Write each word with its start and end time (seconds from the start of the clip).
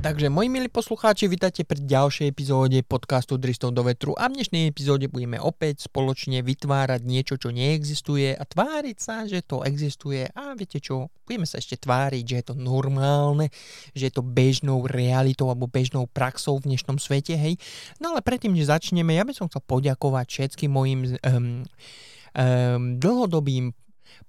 Takže 0.00 0.32
moji 0.32 0.48
milí 0.48 0.72
poslucháči, 0.72 1.28
vítajte 1.28 1.60
pri 1.60 1.76
ďalšej 1.84 2.32
epizóde 2.32 2.80
podcastu 2.80 3.36
Dristov 3.36 3.76
do 3.76 3.84
vetru 3.84 4.16
a 4.16 4.32
v 4.32 4.40
dnešnej 4.40 4.72
epizóde 4.72 5.12
budeme 5.12 5.36
opäť 5.36 5.92
spoločne 5.92 6.40
vytvárať 6.40 7.04
niečo, 7.04 7.36
čo 7.36 7.52
neexistuje 7.52 8.32
a 8.32 8.40
tváriť 8.40 8.96
sa, 8.96 9.28
že 9.28 9.44
to 9.44 9.60
existuje 9.60 10.24
a 10.24 10.56
viete 10.56 10.80
čo, 10.80 11.12
budeme 11.28 11.44
sa 11.44 11.60
ešte 11.60 11.76
tváriť, 11.84 12.24
že 12.24 12.36
je 12.40 12.44
to 12.48 12.56
normálne, 12.56 13.52
že 13.92 14.08
je 14.08 14.12
to 14.16 14.24
bežnou 14.24 14.88
realitou 14.88 15.52
alebo 15.52 15.68
bežnou 15.68 16.08
praxou 16.08 16.56
v 16.64 16.72
dnešnom 16.72 16.96
svete, 16.96 17.36
hej. 17.36 17.60
No 18.00 18.16
ale 18.16 18.24
predtým, 18.24 18.56
než 18.56 18.72
začneme, 18.72 19.12
ja 19.12 19.28
by 19.28 19.36
som 19.36 19.52
chcel 19.52 19.60
poďakovať 19.68 20.26
všetkým 20.32 20.72
mojim 20.72 21.12
um, 21.12 21.12
um, 21.28 22.96
dlhodobým 22.96 23.76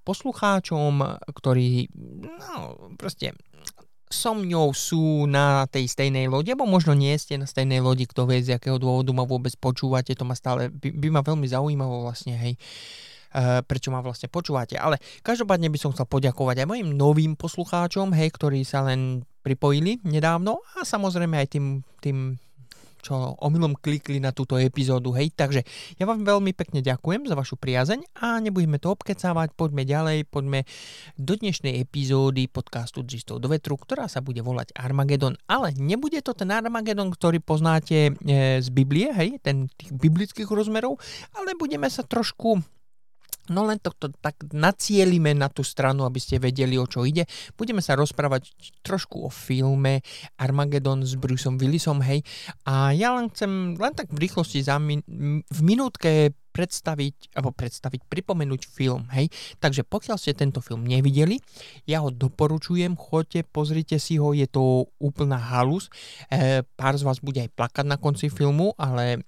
poslucháčom, 0.03 0.99
ktorí 1.31 1.87
no, 2.27 2.91
proste 2.99 3.39
so 4.11 4.35
mňou 4.35 4.75
sú 4.75 5.25
na 5.25 5.65
tej 5.71 5.87
stejnej 5.87 6.27
lodi, 6.27 6.53
alebo 6.53 6.67
možno 6.67 6.91
nie 6.93 7.15
ste 7.15 7.39
na 7.39 7.47
stejnej 7.47 7.79
lodi, 7.79 8.05
kto 8.05 8.27
vie, 8.27 8.43
z 8.43 8.59
akého 8.59 8.77
dôvodu 8.77 9.09
ma 9.15 9.23
vôbec 9.23 9.55
počúvate, 9.57 10.13
to 10.13 10.27
ma 10.27 10.35
stále, 10.35 10.67
by, 10.69 10.91
by 10.91 11.07
ma 11.09 11.21
veľmi 11.23 11.47
zaujímalo 11.47 12.05
vlastne, 12.05 12.35
hej, 12.35 12.53
uh, 13.33 13.63
prečo 13.63 13.89
ma 13.89 14.03
vlastne 14.03 14.27
počúvate. 14.27 14.75
Ale 14.75 14.99
každopádne 15.23 15.71
by 15.71 15.79
som 15.79 15.91
chcel 15.95 16.05
poďakovať 16.05 16.61
aj 16.61 16.67
mojim 16.67 16.93
novým 16.93 17.33
poslucháčom, 17.39 18.11
hej, 18.13 18.29
ktorí 18.35 18.67
sa 18.67 18.85
len 18.85 19.23
pripojili 19.41 20.03
nedávno 20.05 20.61
a 20.77 20.85
samozrejme 20.85 21.33
aj 21.41 21.47
tým, 21.49 21.65
tým 22.03 22.37
čo 23.01 23.35
omylom 23.41 23.75
klikli 23.75 24.21
na 24.21 24.31
túto 24.31 24.55
epizódu, 24.61 25.11
hej. 25.17 25.33
Takže 25.33 25.65
ja 25.97 26.05
vám 26.05 26.21
veľmi 26.21 26.53
pekne 26.53 26.85
ďakujem 26.85 27.25
za 27.25 27.35
vašu 27.35 27.57
priazeň 27.57 28.21
a 28.21 28.37
nebudeme 28.37 28.77
to 28.77 28.93
obkecávať, 28.93 29.57
poďme 29.57 29.83
ďalej, 29.83 30.29
poďme 30.29 30.63
do 31.17 31.33
dnešnej 31.33 31.81
epizódy 31.81 32.45
podcastu 32.45 33.01
Gistov 33.01 33.41
do 33.41 33.49
vetru, 33.49 33.75
ktorá 33.75 34.05
sa 34.05 34.21
bude 34.21 34.39
volať 34.45 34.71
Armagedon, 34.77 35.35
ale 35.49 35.73
nebude 35.75 36.21
to 36.21 36.37
ten 36.37 36.53
Armagedon, 36.53 37.09
ktorý 37.09 37.41
poznáte 37.41 38.13
e, 38.13 38.61
z 38.61 38.69
Biblie, 38.69 39.09
hej, 39.11 39.41
ten 39.41 39.67
tých 39.73 39.91
biblických 39.97 40.47
rozmerov, 40.47 41.01
ale 41.33 41.57
budeme 41.57 41.89
sa 41.89 42.05
trošku 42.05 42.61
No 43.49 43.65
len 43.65 43.81
to, 43.81 43.89
tak 44.21 44.37
nacielime 44.53 45.33
na 45.33 45.49
tú 45.49 45.65
stranu, 45.65 46.05
aby 46.05 46.21
ste 46.21 46.37
vedeli, 46.37 46.77
o 46.77 46.85
čo 46.85 47.01
ide. 47.07 47.25
Budeme 47.57 47.81
sa 47.81 47.97
rozprávať 47.97 48.53
trošku 48.85 49.25
o 49.25 49.29
filme 49.33 50.05
Armageddon 50.37 51.01
s 51.01 51.17
Bruceom 51.17 51.57
Willisom, 51.57 52.05
hej. 52.05 52.21
A 52.69 52.93
ja 52.93 53.17
len 53.17 53.33
chcem, 53.33 53.73
len 53.73 53.93
tak 53.97 54.13
v 54.13 54.29
rýchlosti 54.29 54.61
za 54.61 54.77
min- 54.77 55.05
v 55.41 55.59
minútke 55.65 56.37
predstaviť, 56.51 57.39
alebo 57.39 57.55
predstaviť, 57.55 58.05
pripomenúť 58.11 58.61
film, 58.67 59.07
hej. 59.15 59.31
Takže 59.63 59.87
pokiaľ 59.87 60.19
ste 60.19 60.35
tento 60.35 60.59
film 60.59 60.83
nevideli, 60.83 61.39
ja 61.87 62.03
ho 62.03 62.11
doporučujem, 62.11 62.99
choďte, 62.99 63.47
pozrite 63.47 63.97
si 63.97 64.19
ho, 64.19 64.35
je 64.35 64.45
to 64.45 64.91
úplná 64.99 65.39
halus. 65.39 65.87
E, 66.27 66.61
pár 66.75 66.99
z 66.99 67.07
vás 67.07 67.23
bude 67.23 67.39
aj 67.39 67.55
plakať 67.55 67.85
na 67.87 67.95
konci 67.95 68.27
filmu, 68.27 68.75
ale 68.75 69.23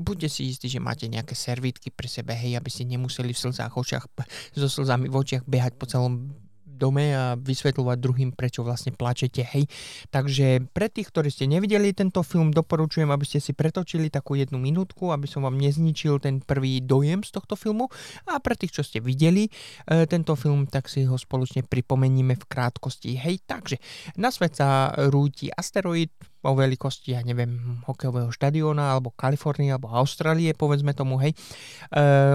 buďte 0.00 0.28
si 0.32 0.50
istí, 0.50 0.66
že 0.66 0.80
máte 0.80 1.06
nejaké 1.06 1.36
servítky 1.36 1.92
pri 1.92 2.08
sebe, 2.08 2.32
hej, 2.32 2.56
aby 2.56 2.70
ste 2.72 2.88
nemuseli 2.88 3.36
v 3.36 3.42
slzách 3.44 3.76
očiach, 3.76 4.04
so 4.56 4.68
slzami 4.68 5.12
v 5.12 5.16
očiach 5.16 5.44
behať 5.44 5.76
po 5.76 5.84
celom 5.84 6.32
dome 6.80 7.12
a 7.12 7.36
vysvetľovať 7.36 7.96
druhým, 8.00 8.30
prečo 8.32 8.64
vlastne 8.64 8.96
plačete, 8.96 9.44
hej. 9.44 9.68
Takže 10.08 10.64
pre 10.72 10.88
tých, 10.88 11.12
ktorí 11.12 11.28
ste 11.28 11.44
nevideli 11.44 11.92
tento 11.92 12.24
film, 12.24 12.48
doporučujem, 12.56 13.12
aby 13.12 13.28
ste 13.28 13.44
si 13.44 13.52
pretočili 13.52 14.08
takú 14.08 14.40
jednu 14.40 14.56
minútku, 14.56 15.12
aby 15.12 15.28
som 15.28 15.44
vám 15.44 15.60
nezničil 15.60 16.24
ten 16.24 16.40
prvý 16.40 16.80
dojem 16.80 17.20
z 17.20 17.36
tohto 17.36 17.60
filmu 17.60 17.92
a 18.24 18.40
pre 18.40 18.56
tých, 18.56 18.72
čo 18.72 18.80
ste 18.80 19.04
videli 19.04 19.52
e, 19.84 20.08
tento 20.08 20.32
film, 20.40 20.64
tak 20.64 20.88
si 20.88 21.04
ho 21.04 21.20
spoločne 21.20 21.68
pripomeníme 21.68 22.40
v 22.40 22.44
krátkosti, 22.48 23.20
hej. 23.20 23.44
Takže 23.44 23.76
na 24.16 24.32
svet 24.32 24.56
sa 24.56 24.96
rúti 25.12 25.52
asteroid, 25.52 26.08
o 26.40 26.56
veľkosti, 26.56 27.12
ja 27.12 27.20
neviem, 27.20 27.82
hokejového 27.84 28.32
štadióna, 28.32 28.96
alebo 28.96 29.12
Kalifornie, 29.12 29.68
alebo 29.72 29.92
Austrálie, 29.92 30.56
povedzme 30.56 30.96
tomu, 30.96 31.20
hej, 31.20 31.36
e, 31.36 31.36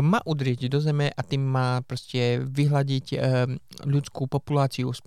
má 0.01 0.21
udrieť 0.21 0.69
do 0.69 0.77
zeme 0.77 1.09
a 1.09 1.21
tým 1.25 1.41
má 1.41 1.81
proste 1.81 2.45
vyhľadiť 2.45 3.05
e, 3.13 3.17
ľudskú 3.89 4.29
populáciu 4.29 4.93
z, 4.93 5.01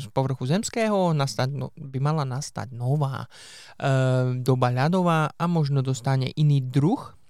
z 0.00 0.04
povrchu 0.12 0.44
zemského, 0.44 1.16
nastať, 1.16 1.48
no, 1.56 1.72
by 1.80 1.98
mala 2.00 2.28
nastať 2.28 2.76
nová 2.76 3.24
e, 3.24 3.28
doba 4.44 4.68
ľadová 4.68 5.32
a 5.32 5.44
možno 5.48 5.80
dostane 5.80 6.28
iný 6.36 6.60
druh 6.60 7.21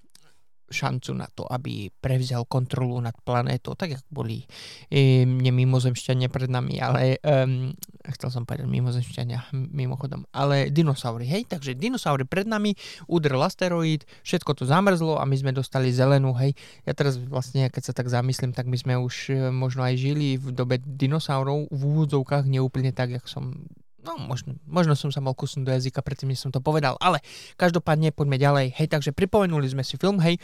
šancu 0.73 1.13
na 1.13 1.29
to, 1.29 1.45
aby 1.45 1.93
prevzal 1.93 2.49
kontrolu 2.49 2.97
nad 2.97 3.13
planétou, 3.21 3.77
tak 3.77 4.01
ako 4.01 4.07
boli 4.09 4.43
e, 4.89 5.23
nemimozemšťania 5.23 6.33
pred 6.33 6.49
nami, 6.49 6.81
ale 6.81 7.21
um, 7.21 7.71
chcel 8.17 8.29
som 8.33 8.43
povedať 8.43 8.65
mimozemšťania 8.65 9.53
mimochodom, 9.53 10.25
ale 10.33 10.73
dinosaury, 10.73 11.29
hej, 11.29 11.45
takže 11.45 11.77
dinosaury 11.77 12.25
pred 12.25 12.49
nami, 12.49 12.73
udrel 13.05 13.39
asteroid, 13.45 14.03
všetko 14.25 14.57
to 14.57 14.65
zamrzlo 14.65 15.21
a 15.21 15.23
my 15.23 15.35
sme 15.37 15.53
dostali 15.53 15.93
zelenú, 15.93 16.33
hej. 16.35 16.57
Ja 16.83 16.97
teraz 16.97 17.21
vlastne, 17.21 17.69
keď 17.69 17.83
sa 17.85 17.93
tak 17.93 18.09
zamyslím, 18.09 18.51
tak 18.51 18.65
my 18.65 18.75
sme 18.75 18.93
už 18.97 19.15
e, 19.29 19.53
možno 19.53 19.85
aj 19.85 19.95
žili 20.01 20.41
v 20.41 20.49
dobe 20.49 20.81
dinosaurov 20.81 21.69
v 21.69 21.81
úvodzovkách 21.81 22.49
neúplne 22.49 22.89
tak, 22.89 23.13
jak 23.13 23.25
som 23.29 23.69
No, 24.03 24.19
možno, 24.19 24.59
možno 24.67 24.99
som 24.99 25.15
sa 25.15 25.23
mal 25.23 25.31
kusnúť 25.31 25.63
do 25.63 25.71
jazyka, 25.71 26.03
predtým 26.03 26.35
než 26.35 26.43
som 26.43 26.51
to 26.51 26.59
povedal, 26.59 26.99
ale 26.99 27.23
každopádne 27.55 28.11
poďme 28.11 28.35
ďalej. 28.35 28.75
Hej, 28.75 28.87
takže 28.91 29.15
pripomenuli 29.15 29.63
sme 29.71 29.79
si 29.87 29.95
film, 29.95 30.19
hej, 30.19 30.35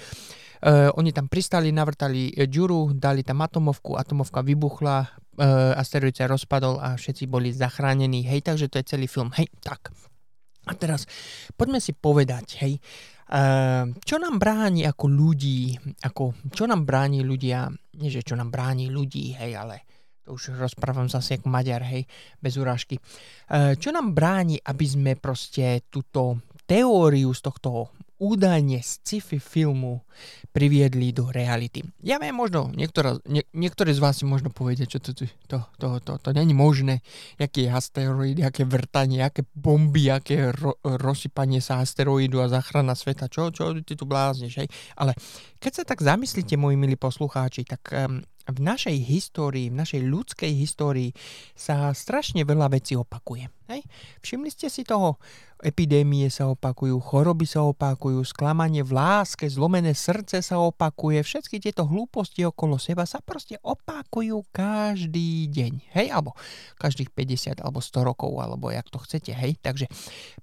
uh, 0.63 0.95
oni 0.95 1.11
tam 1.11 1.27
pristali, 1.27 1.75
navrtali 1.75 2.31
e, 2.31 2.47
ďuru, 2.47 2.95
dali 2.95 3.19
tam 3.19 3.43
atomovku, 3.43 3.99
atomovka 3.99 4.47
vybuchla, 4.47 4.97
uh, 5.03 5.75
asteroid 5.75 6.15
sa 6.15 6.31
rozpadol 6.31 6.79
a 6.79 6.95
všetci 6.95 7.27
boli 7.27 7.51
zachránení, 7.51 8.23
hej, 8.23 8.47
takže 8.47 8.71
to 8.71 8.79
je 8.79 8.95
celý 8.95 9.11
film, 9.11 9.35
hej, 9.35 9.51
tak. 9.59 9.91
A 10.63 10.71
teraz 10.79 11.03
poďme 11.59 11.83
si 11.83 11.91
povedať, 11.91 12.63
hej, 12.63 12.79
uh, 13.35 13.91
čo 14.07 14.15
nám 14.23 14.39
bráni 14.39 14.87
ako 14.87 15.05
ľudí, 15.11 15.75
ako, 16.07 16.47
čo 16.55 16.63
nám 16.63 16.87
bráni 16.87 17.27
ľudia, 17.27 17.67
nie 17.99 18.07
že 18.07 18.23
čo 18.23 18.39
nám 18.39 18.55
bráni 18.55 18.87
ľudí, 18.87 19.35
hej, 19.35 19.51
ale 19.59 19.83
už 20.29 20.55
rozprávam 20.55 21.09
zase 21.09 21.41
ako 21.41 21.49
Maďar, 21.49 21.83
hej, 21.89 22.05
bez 22.39 22.55
urážky. 22.55 22.97
E, 22.97 23.01
čo 23.75 23.89
nám 23.89 24.13
bráni, 24.13 24.61
aby 24.61 24.85
sme 24.85 25.11
proste 25.17 25.83
túto 25.89 26.39
teóriu 26.69 27.33
z 27.33 27.41
tohto 27.41 27.89
údajne 28.19 28.83
sci-fi 28.83 29.39
filmu 29.39 30.03
priviedli 30.51 31.15
do 31.15 31.31
reality. 31.31 31.79
Ja 32.03 32.19
viem, 32.19 32.35
možno 32.35 32.67
niektorá, 32.75 33.15
nie, 33.23 33.47
niektorí 33.55 33.95
z 33.95 34.03
vás 34.03 34.19
si 34.19 34.27
možno 34.27 34.51
povedia, 34.51 34.83
čo 34.83 34.99
to, 34.99 35.15
to, 35.15 35.57
to, 35.79 35.87
to, 36.03 36.13
to, 36.19 36.29
není 36.35 36.51
možné, 36.51 36.99
aký 37.39 37.65
je 37.65 37.71
asteroid, 37.71 38.37
aké 38.43 38.67
vrtanie, 38.67 39.23
aké 39.23 39.47
bomby, 39.55 40.11
aké 40.11 40.51
ro, 40.51 40.75
rozsypanie 40.83 41.63
sa 41.63 41.79
asteroidu 41.79 42.43
a 42.43 42.51
záchrana 42.51 42.91
sveta, 42.91 43.31
čo, 43.31 43.55
čo 43.55 43.71
ty 43.79 43.95
tu 43.95 44.03
blázneš, 44.03 44.67
hej. 44.67 44.67
Ale 44.99 45.15
keď 45.63 45.71
sa 45.71 45.83
tak 45.87 46.03
zamyslíte, 46.03 46.59
moji 46.59 46.75
milí 46.75 46.99
poslucháči, 46.99 47.63
tak 47.63 47.87
um, 47.95 48.19
v 48.49 48.59
našej 48.59 48.97
histórii, 49.05 49.69
v 49.69 49.79
našej 49.79 50.01
ľudskej 50.05 50.51
histórii 50.53 51.13
sa 51.53 51.93
strašne 51.93 52.45
veľa 52.45 52.73
vecí 52.73 52.97
opakuje. 52.97 53.49
Hej? 53.69 53.85
Všimli 54.25 54.49
ste 54.49 54.67
si 54.67 54.81
toho? 54.81 55.21
Epidémie 55.59 56.31
sa 56.31 56.47
opakujú, 56.47 57.03
choroby 57.03 57.43
sa 57.43 57.67
opakujú, 57.67 58.23
sklamanie 58.23 58.79
v 58.79 58.95
láske, 58.95 59.43
zlomené 59.43 59.91
srdce 59.91 60.39
sa 60.39 60.55
opakuje, 60.63 61.19
všetky 61.19 61.59
tieto 61.59 61.83
hlúposti 61.83 62.47
okolo 62.47 62.79
seba 62.79 63.03
sa 63.03 63.19
proste 63.19 63.59
opakujú 63.59 64.39
každý 64.55 65.51
deň. 65.51 65.73
Hej? 65.99 66.15
Alebo 66.15 66.31
každých 66.79 67.11
50 67.11 67.59
alebo 67.59 67.83
100 67.83 68.07
rokov, 68.07 68.31
alebo 68.39 68.71
jak 68.71 68.87
to 68.87 69.03
chcete. 69.03 69.35
Hej? 69.35 69.59
Takže 69.59 69.91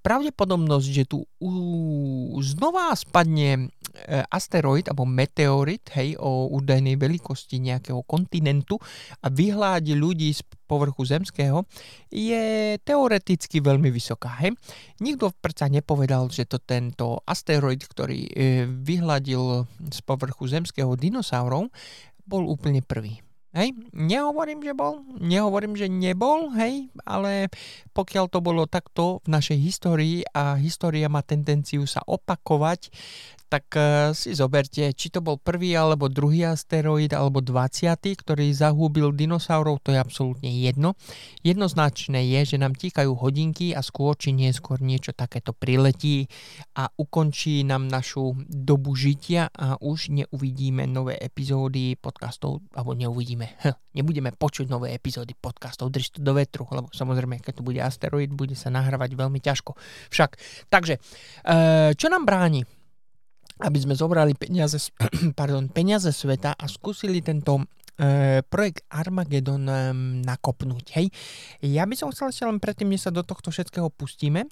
pravdepodobnosť, 0.05 0.89
že 0.93 1.05
tu 1.09 1.25
uh, 1.25 2.37
znova 2.45 2.93
spadne 2.93 3.73
e, 3.97 4.21
asteroid 4.29 4.85
alebo 4.93 5.09
meteorit 5.09 5.89
hej, 5.97 6.21
o 6.21 6.53
údajnej 6.53 7.01
veľkosti 7.01 7.57
nejakého 7.65 7.96
kontinentu 8.05 8.77
a 9.23 9.33
vyhládi 9.33 9.97
ľudí 9.97 10.35
z 10.35 10.43
povrchu 10.67 11.07
zemského, 11.07 11.65
je 12.11 12.77
teoreticky 12.83 13.63
veľmi 13.63 13.89
vysoká. 13.89 14.43
Hej? 14.43 14.59
Nikto 14.99 15.33
predsa 15.39 15.71
nepovedal, 15.71 16.29
že 16.29 16.45
to 16.45 16.59
tento 16.59 17.23
asteroid, 17.23 17.81
ktorý 17.87 18.21
e, 18.27 18.31
vyhľadil 18.67 19.65
z 19.95 19.99
povrchu 20.03 20.51
zemského 20.51 20.93
dinosaurov, 20.99 21.71
bol 22.27 22.43
úplne 22.51 22.83
prvý. 22.83 23.23
Hej, 23.57 23.73
nehovorím, 23.97 24.61
že 24.61 24.77
bol, 24.77 25.01
nehovorím, 25.17 25.81
že 25.81 25.89
nebol, 25.89 26.53
hej, 26.61 26.93
ale 27.09 27.49
pokiaľ 27.97 28.29
to 28.29 28.45
bolo 28.45 28.69
takto 28.69 29.25
v 29.25 29.33
našej 29.33 29.57
histórii 29.57 30.21
a 30.37 30.61
história 30.61 31.09
má 31.09 31.25
tendenciu 31.25 31.89
sa 31.89 32.05
opakovať, 32.05 32.93
tak 33.47 33.67
uh, 33.79 34.11
si 34.11 34.35
zoberte, 34.35 34.91
či 34.93 35.07
to 35.09 35.23
bol 35.23 35.39
prvý 35.39 35.79
alebo 35.79 36.11
druhý 36.11 36.47
asteroid 36.51 37.15
alebo 37.15 37.39
20, 37.39 37.97
ktorý 37.97 38.47
zahúbil 38.51 39.15
dinosaurov, 39.15 39.81
to 39.87 39.95
je 39.95 39.99
absolútne 39.99 40.51
jedno. 40.51 40.99
Jednoznačné 41.47 42.27
je, 42.37 42.55
že 42.55 42.57
nám 42.59 42.75
týkajú 42.75 43.15
hodinky 43.15 43.73
a 43.73 43.81
skôr 43.81 44.19
či 44.19 44.35
neskôr 44.35 44.83
niečo 44.83 45.15
takéto 45.15 45.55
priletí 45.55 46.27
a 46.75 46.91
ukončí 46.91 47.63
nám 47.63 47.87
našu 47.87 48.35
dobu 48.47 48.99
žitia 48.99 49.49
a 49.55 49.79
už 49.79 50.11
neuvidíme 50.11 50.85
nové 50.91 51.15
epizódy 51.23 51.95
podcastov, 51.97 52.67
alebo 52.75 52.93
neuvidíme 52.99 53.57
nebudeme, 53.97 54.37
počuť 54.37 54.69
nové 54.69 54.93
epizódy 54.93 55.33
podcastov 55.33 55.89
Driž 55.89 56.21
do 56.21 56.37
vetru, 56.37 56.69
lebo 56.69 56.93
samozrejme, 56.93 57.41
keď 57.41 57.53
tu 57.57 57.63
bude 57.65 57.81
asteroid, 57.81 58.29
bude 58.29 58.53
sa 58.53 58.69
nahrávať 58.69 59.17
veľmi 59.17 59.41
ťažko. 59.41 59.73
Však, 60.13 60.37
takže, 60.69 61.01
čo 61.97 62.07
nám 62.13 62.29
bráni? 62.29 62.76
Aby 63.57 63.79
sme 63.81 63.97
zobrali 63.97 64.37
peniaze, 64.37 64.93
pardon, 65.39 65.73
peniaze 65.73 66.13
sveta 66.13 66.53
a 66.53 66.65
skúsili 66.69 67.25
tento 67.25 67.65
e, 67.97 68.45
projekt 68.45 68.85
Armageddon 68.93 69.65
e, 69.65 69.75
nakopnúť. 70.29 70.85
Hej. 71.01 71.09
Ja 71.65 71.89
by 71.89 71.95
som 71.97 72.13
chcel 72.13 72.29
ešte 72.29 72.45
len 72.45 72.61
predtým, 72.61 72.93
než 72.93 73.09
sa 73.09 73.13
do 73.15 73.25
tohto 73.25 73.49
všetkého 73.49 73.89
pustíme, 73.89 74.45
e, 74.45 74.49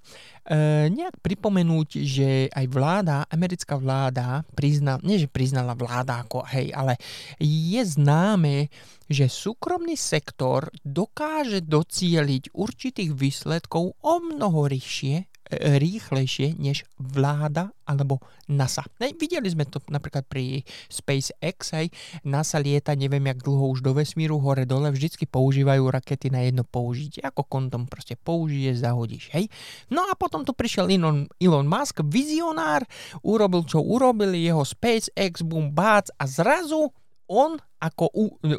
nejak 0.89 1.21
pripomenúť, 1.21 1.89
že 2.01 2.29
aj 2.49 2.67
vláda, 2.73 3.29
americká 3.29 3.77
vláda, 3.77 4.41
prizna, 4.57 4.97
nie 5.05 5.21
že 5.21 5.29
priznala 5.29 5.77
vláda 5.77 6.25
ako, 6.25 6.49
hej, 6.49 6.73
ale 6.73 6.97
je 7.45 7.81
známe, 7.85 8.73
že 9.05 9.29
súkromný 9.29 10.01
sektor 10.01 10.73
dokáže 10.81 11.61
docieliť 11.61 12.57
určitých 12.57 13.13
výsledkov 13.13 14.01
o 14.01 14.15
mnoho 14.25 14.65
rýchšie, 14.65 15.29
rýchlejšie 15.59 16.59
než 16.59 16.87
vláda 16.99 17.71
alebo 17.85 18.21
NASA. 18.49 18.85
Ne, 19.01 19.13
videli 19.13 19.45
sme 19.49 19.69
to 19.69 19.81
napríklad 19.93 20.25
pri 20.25 20.65
SpaceX, 20.89 21.77
aj 21.77 21.87
NASA 22.25 22.57
lieta 22.61 22.97
neviem 22.97 23.25
jak 23.29 23.45
dlho 23.45 23.77
už 23.77 23.85
do 23.85 23.93
vesmíru, 23.93 24.41
hore 24.41 24.65
dole, 24.65 24.89
vždycky 24.89 25.29
používajú 25.29 25.85
rakety 25.93 26.33
na 26.33 26.45
jedno 26.45 26.65
použitie, 26.65 27.21
ako 27.25 27.45
kondom 27.45 27.85
proste 27.85 28.17
použiješ, 28.17 28.85
zahodíš, 28.85 29.31
hej. 29.37 29.53
No 29.93 30.05
a 30.09 30.17
potom 30.17 30.45
tu 30.45 30.57
prišiel 30.57 30.89
Elon, 30.89 31.29
Elon 31.37 31.69
Musk, 31.69 32.01
vizionár, 32.09 32.85
urobil 33.21 33.69
čo 33.69 33.85
urobil, 33.85 34.33
jeho 34.33 34.65
SpaceX, 34.65 35.45
boom, 35.45 35.73
bác 35.73 36.09
a 36.17 36.25
zrazu 36.25 36.89
on 37.25 37.57
ako 37.81 38.13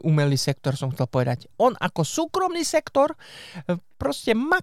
umelý 0.06 0.38
sektor 0.38 0.77
som 0.77 0.94
chcel 0.94 1.09
povedať, 1.09 1.50
on 1.57 1.74
ako 1.77 2.06
súkromný 2.06 2.62
sektor 2.62 3.13
proste 3.97 4.38
má 4.38 4.62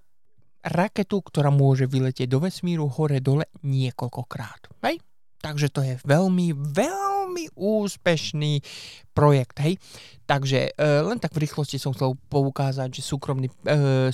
raketu, 0.62 1.22
ktorá 1.22 1.50
môže 1.50 1.90
vyletieť 1.90 2.30
do 2.30 2.42
vesmíru 2.42 2.86
hore-dole 2.86 3.50
niekoľkokrát. 3.66 4.70
Hej? 4.86 5.02
Takže 5.42 5.74
to 5.74 5.82
je 5.82 5.98
veľmi, 6.06 6.54
veľmi 6.54 7.58
úspešný 7.58 8.62
projekt. 9.10 9.58
Hej? 9.58 9.82
Takže 10.22 10.70
e, 10.70 11.02
len 11.02 11.18
tak 11.18 11.34
v 11.34 11.42
rýchlosti 11.42 11.82
som 11.82 11.90
chcel 11.90 12.14
poukázať, 12.30 12.94
že 12.94 13.02
súkromný 13.02 13.50
e, 13.50 13.54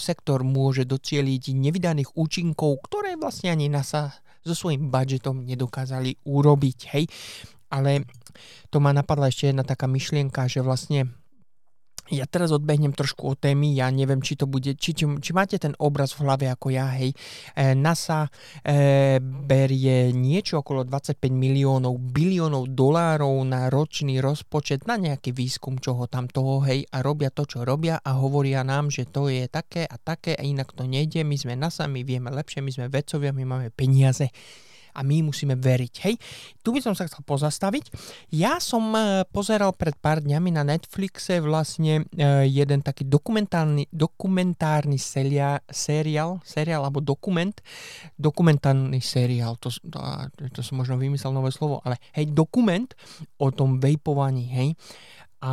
sektor 0.00 0.40
môže 0.40 0.88
docieliť 0.88 1.52
nevydaných 1.52 2.16
účinkov, 2.16 2.80
ktoré 2.88 3.20
vlastne 3.20 3.52
ani 3.52 3.68
NASA 3.68 4.16
so 4.40 4.56
svojím 4.56 4.88
budžetom 4.88 5.44
nedokázali 5.44 6.16
urobiť. 6.24 6.78
Hej? 6.96 7.04
Ale 7.68 8.08
to 8.72 8.80
ma 8.80 8.96
napadla 8.96 9.28
ešte 9.28 9.52
jedna 9.52 9.68
taká 9.68 9.84
myšlienka, 9.84 10.48
že 10.48 10.64
vlastne 10.64 11.12
ja 12.08 12.24
teraz 12.24 12.50
odbehnem 12.52 12.96
trošku 12.96 13.22
o 13.30 13.34
témy, 13.36 13.76
ja 13.76 13.92
neviem, 13.92 14.24
či 14.24 14.36
to 14.36 14.48
bude, 14.48 14.74
či, 14.76 14.96
či, 14.96 15.04
či 15.04 15.30
máte 15.36 15.60
ten 15.60 15.76
obraz 15.76 16.16
v 16.16 16.24
hlave 16.24 16.46
ako 16.48 16.72
ja, 16.72 16.88
hej. 16.96 17.12
E, 17.52 17.76
NASA 17.76 18.28
e, 18.64 19.20
berie 19.22 20.12
niečo 20.16 20.64
okolo 20.64 20.88
25 20.88 21.20
miliónov, 21.28 22.00
biliónov 22.00 22.72
dolárov 22.72 23.44
na 23.44 23.68
ročný 23.68 24.20
rozpočet 24.24 24.88
na 24.88 24.96
nejaký 24.96 25.36
výskum 25.36 25.76
čoho 25.78 26.08
tam 26.08 26.26
toho, 26.26 26.64
hej, 26.64 26.88
a 26.88 27.04
robia 27.04 27.28
to, 27.28 27.44
čo 27.44 27.62
robia 27.62 28.00
a 28.00 28.16
hovoria 28.16 28.64
nám, 28.64 28.88
že 28.88 29.08
to 29.08 29.28
je 29.28 29.44
také 29.48 29.84
a 29.84 30.00
také 30.00 30.32
a 30.36 30.42
inak 30.42 30.72
to 30.72 30.88
nejde, 30.88 31.22
my 31.22 31.36
sme 31.36 31.54
NASA, 31.54 31.84
my 31.84 32.00
vieme 32.02 32.32
lepšie, 32.32 32.64
my 32.64 32.72
sme 32.72 32.86
vedcovia, 32.88 33.36
my 33.36 33.44
máme 33.44 33.68
peniaze 33.72 34.32
a 34.98 35.06
my 35.06 35.30
musíme 35.30 35.54
veriť. 35.54 35.94
Hej, 36.02 36.14
tu 36.66 36.74
by 36.74 36.82
som 36.82 36.98
sa 36.98 37.06
chcel 37.06 37.22
pozastaviť. 37.22 37.94
Ja 38.34 38.58
som 38.58 38.90
e, 38.98 39.22
pozeral 39.30 39.70
pred 39.78 39.94
pár 39.94 40.18
dňami 40.18 40.50
na 40.58 40.66
Netflixe 40.66 41.38
vlastne 41.38 42.02
e, 42.10 42.50
jeden 42.50 42.82
taký 42.82 43.06
dokumentárny, 43.06 43.86
dokumentárny 43.94 44.98
seriál, 44.98 45.62
seriál, 45.70 46.42
seriál 46.42 46.82
alebo 46.82 46.98
dokument, 46.98 47.54
dokumentárny 48.18 48.98
seriál, 48.98 49.54
to, 49.62 49.70
to, 49.70 49.98
to 50.50 50.60
som 50.66 50.82
možno 50.82 50.98
vymyslel 50.98 51.30
nové 51.30 51.54
slovo, 51.54 51.78
ale 51.86 52.02
hej, 52.18 52.34
dokument 52.34 52.90
o 53.38 53.54
tom 53.54 53.78
vejpovaní, 53.78 54.50
hej. 54.50 54.74
A 55.38 55.52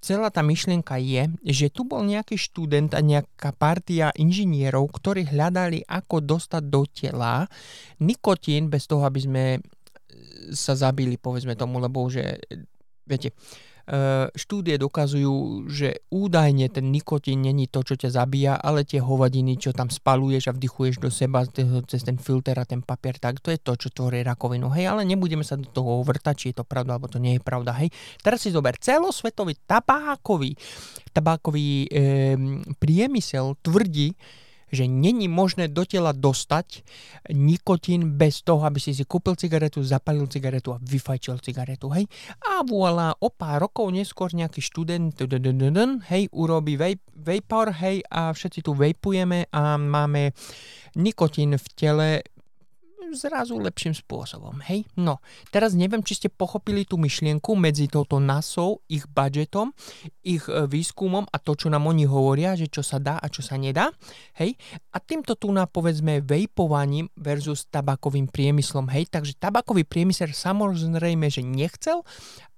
celá 0.00 0.32
tá 0.32 0.40
myšlienka 0.40 0.96
je, 0.96 1.28
že 1.44 1.68
tu 1.68 1.84
bol 1.84 2.00
nejaký 2.04 2.40
študent 2.40 2.96
a 2.96 3.00
nejaká 3.04 3.52
partia 3.52 4.08
inžinierov, 4.16 4.88
ktorí 4.96 5.28
hľadali, 5.28 5.84
ako 5.84 6.24
dostať 6.24 6.62
do 6.68 6.82
tela 6.88 7.44
nikotín 8.00 8.72
bez 8.72 8.88
toho, 8.88 9.04
aby 9.04 9.20
sme 9.20 9.44
sa 10.56 10.72
zabili, 10.72 11.20
povedzme 11.20 11.54
tomu, 11.54 11.78
lebo 11.78 12.08
že, 12.08 12.40
viete, 13.04 13.36
E, 13.36 13.69
štúdie 14.34 14.78
dokazujú, 14.78 15.66
že 15.66 16.04
údajne 16.12 16.70
ten 16.70 16.92
nikotín 16.94 17.42
není 17.42 17.66
to, 17.66 17.82
čo 17.82 17.98
ťa 17.98 18.10
zabíja, 18.22 18.54
ale 18.58 18.86
tie 18.86 19.02
hovadiny, 19.02 19.58
čo 19.58 19.74
tam 19.74 19.90
spaluješ 19.90 20.50
a 20.50 20.56
vdychuješ 20.56 21.02
do 21.02 21.10
seba 21.10 21.42
cez 21.88 22.02
ten 22.06 22.20
filter 22.20 22.56
a 22.60 22.68
ten 22.68 22.84
papier, 22.84 23.18
tak 23.18 23.42
to 23.42 23.50
je 23.50 23.58
to, 23.58 23.74
čo 23.74 23.88
tvorí 23.90 24.22
rakovinu. 24.22 24.70
Hej, 24.70 24.94
ale 24.94 25.02
nebudeme 25.08 25.42
sa 25.42 25.58
do 25.58 25.66
toho 25.66 26.04
vrtať, 26.06 26.34
či 26.36 26.46
je 26.52 26.62
to 26.62 26.64
pravda, 26.64 26.96
alebo 26.96 27.10
to 27.10 27.18
nie 27.18 27.38
je 27.38 27.42
pravda. 27.42 27.74
Hej, 27.76 27.90
teraz 28.22 28.44
si 28.44 28.54
zober, 28.54 28.78
celosvetový 28.78 29.58
tabákový, 29.66 30.54
tabákový 31.10 31.86
e, 31.86 32.36
priemysel 32.78 33.58
tvrdí, 33.60 34.14
že 34.70 34.86
není 34.86 35.28
možné 35.28 35.68
do 35.68 35.84
tela 35.84 36.14
dostať 36.14 36.82
nikotín 37.34 38.16
bez 38.16 38.42
toho, 38.42 38.62
aby 38.64 38.78
si 38.80 38.94
si 38.94 39.04
kúpil 39.04 39.34
cigaretu, 39.36 39.82
zapalil 39.82 40.26
cigaretu 40.30 40.72
a 40.74 40.82
vyfajčil 40.82 41.42
cigaretu, 41.42 41.90
hej. 41.90 42.06
A 42.40 42.62
voilà, 42.64 43.14
o 43.18 43.28
pár 43.28 43.66
rokov 43.66 43.90
neskôr 43.90 44.30
nejaký 44.32 44.62
študent, 44.62 45.14
hej, 46.08 46.30
urobí 46.32 46.78
vapor, 47.14 47.74
hej, 47.82 48.06
a 48.08 48.30
všetci 48.30 48.64
tu 48.64 48.72
vapujeme 48.72 49.50
a 49.50 49.76
máme 49.76 50.32
nikotín 50.96 51.58
v 51.58 51.66
tele 51.74 52.08
zrazu 53.14 53.58
lepším 53.58 53.94
spôsobom. 53.94 54.58
Hej? 54.66 54.86
No, 54.98 55.18
teraz 55.54 55.76
neviem, 55.76 56.02
či 56.02 56.16
ste 56.18 56.28
pochopili 56.32 56.88
tú 56.88 56.96
myšlienku 56.96 57.54
medzi 57.58 57.86
touto 57.86 58.18
NASou, 58.18 58.82
ich 58.86 59.06
budžetom, 59.10 59.74
ich 60.22 60.44
e, 60.46 60.66
výskumom 60.66 61.26
a 61.28 61.36
to, 61.38 61.54
čo 61.54 61.68
nám 61.68 61.86
oni 61.90 62.06
hovoria, 62.06 62.54
že 62.54 62.70
čo 62.70 62.80
sa 62.84 63.02
dá 63.02 63.18
a 63.18 63.26
čo 63.30 63.40
sa 63.40 63.58
nedá. 63.60 63.90
Hej? 64.38 64.58
A 64.94 64.98
týmto 64.98 65.34
tu 65.34 65.50
na 65.50 65.66
povedzme 65.66 66.22
vejpovaním 66.22 67.10
versus 67.18 67.66
tabakovým 67.68 68.30
priemyslom. 68.30 68.86
Hej? 68.90 69.10
Takže 69.10 69.38
tabakový 69.38 69.86
priemysel 69.86 70.32
samozrejme, 70.32 71.26
že 71.30 71.42
nechcel, 71.42 72.04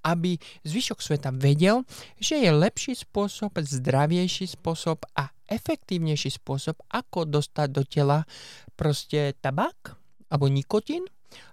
aby 0.03 0.37
zvyšok 0.67 0.99
sveta 0.99 1.31
vedel, 1.31 1.87
že 2.19 2.43
je 2.43 2.51
lepší 2.51 2.99
spôsob, 2.99 3.55
zdravejší 3.55 4.51
spôsob 4.59 5.07
a 5.15 5.31
efektívnejší 5.47 6.43
spôsob, 6.43 6.81
ako 6.91 7.29
dostať 7.29 7.69
do 7.71 7.83
tela 7.87 8.27
proste 8.75 9.37
tabak, 9.39 10.02
alebo 10.33 10.49
nikotín, 10.49 11.05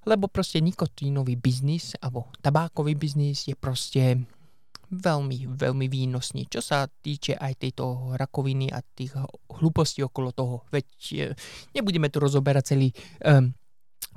lebo 0.07 0.31
proste 0.31 0.63
nikotínový 0.63 1.35
biznis 1.35 1.99
alebo 1.99 2.31
tabákový 2.39 2.95
biznis 2.95 3.51
je 3.51 3.55
proste 3.59 4.23
veľmi, 4.89 5.53
veľmi 5.53 5.85
výnosný, 5.85 6.49
čo 6.49 6.65
sa 6.65 6.89
týče 6.89 7.37
aj 7.37 7.53
tejto 7.61 8.17
rakoviny 8.17 8.73
a 8.73 8.81
tých 8.81 9.13
hlúpostí 9.61 10.01
okolo 10.01 10.33
toho. 10.33 10.55
Veď 10.73 10.87
e, 11.13 11.25
nebudeme 11.77 12.09
tu 12.09 12.17
rozoberať 12.17 12.73
celý 12.73 12.89
um, 13.21 13.53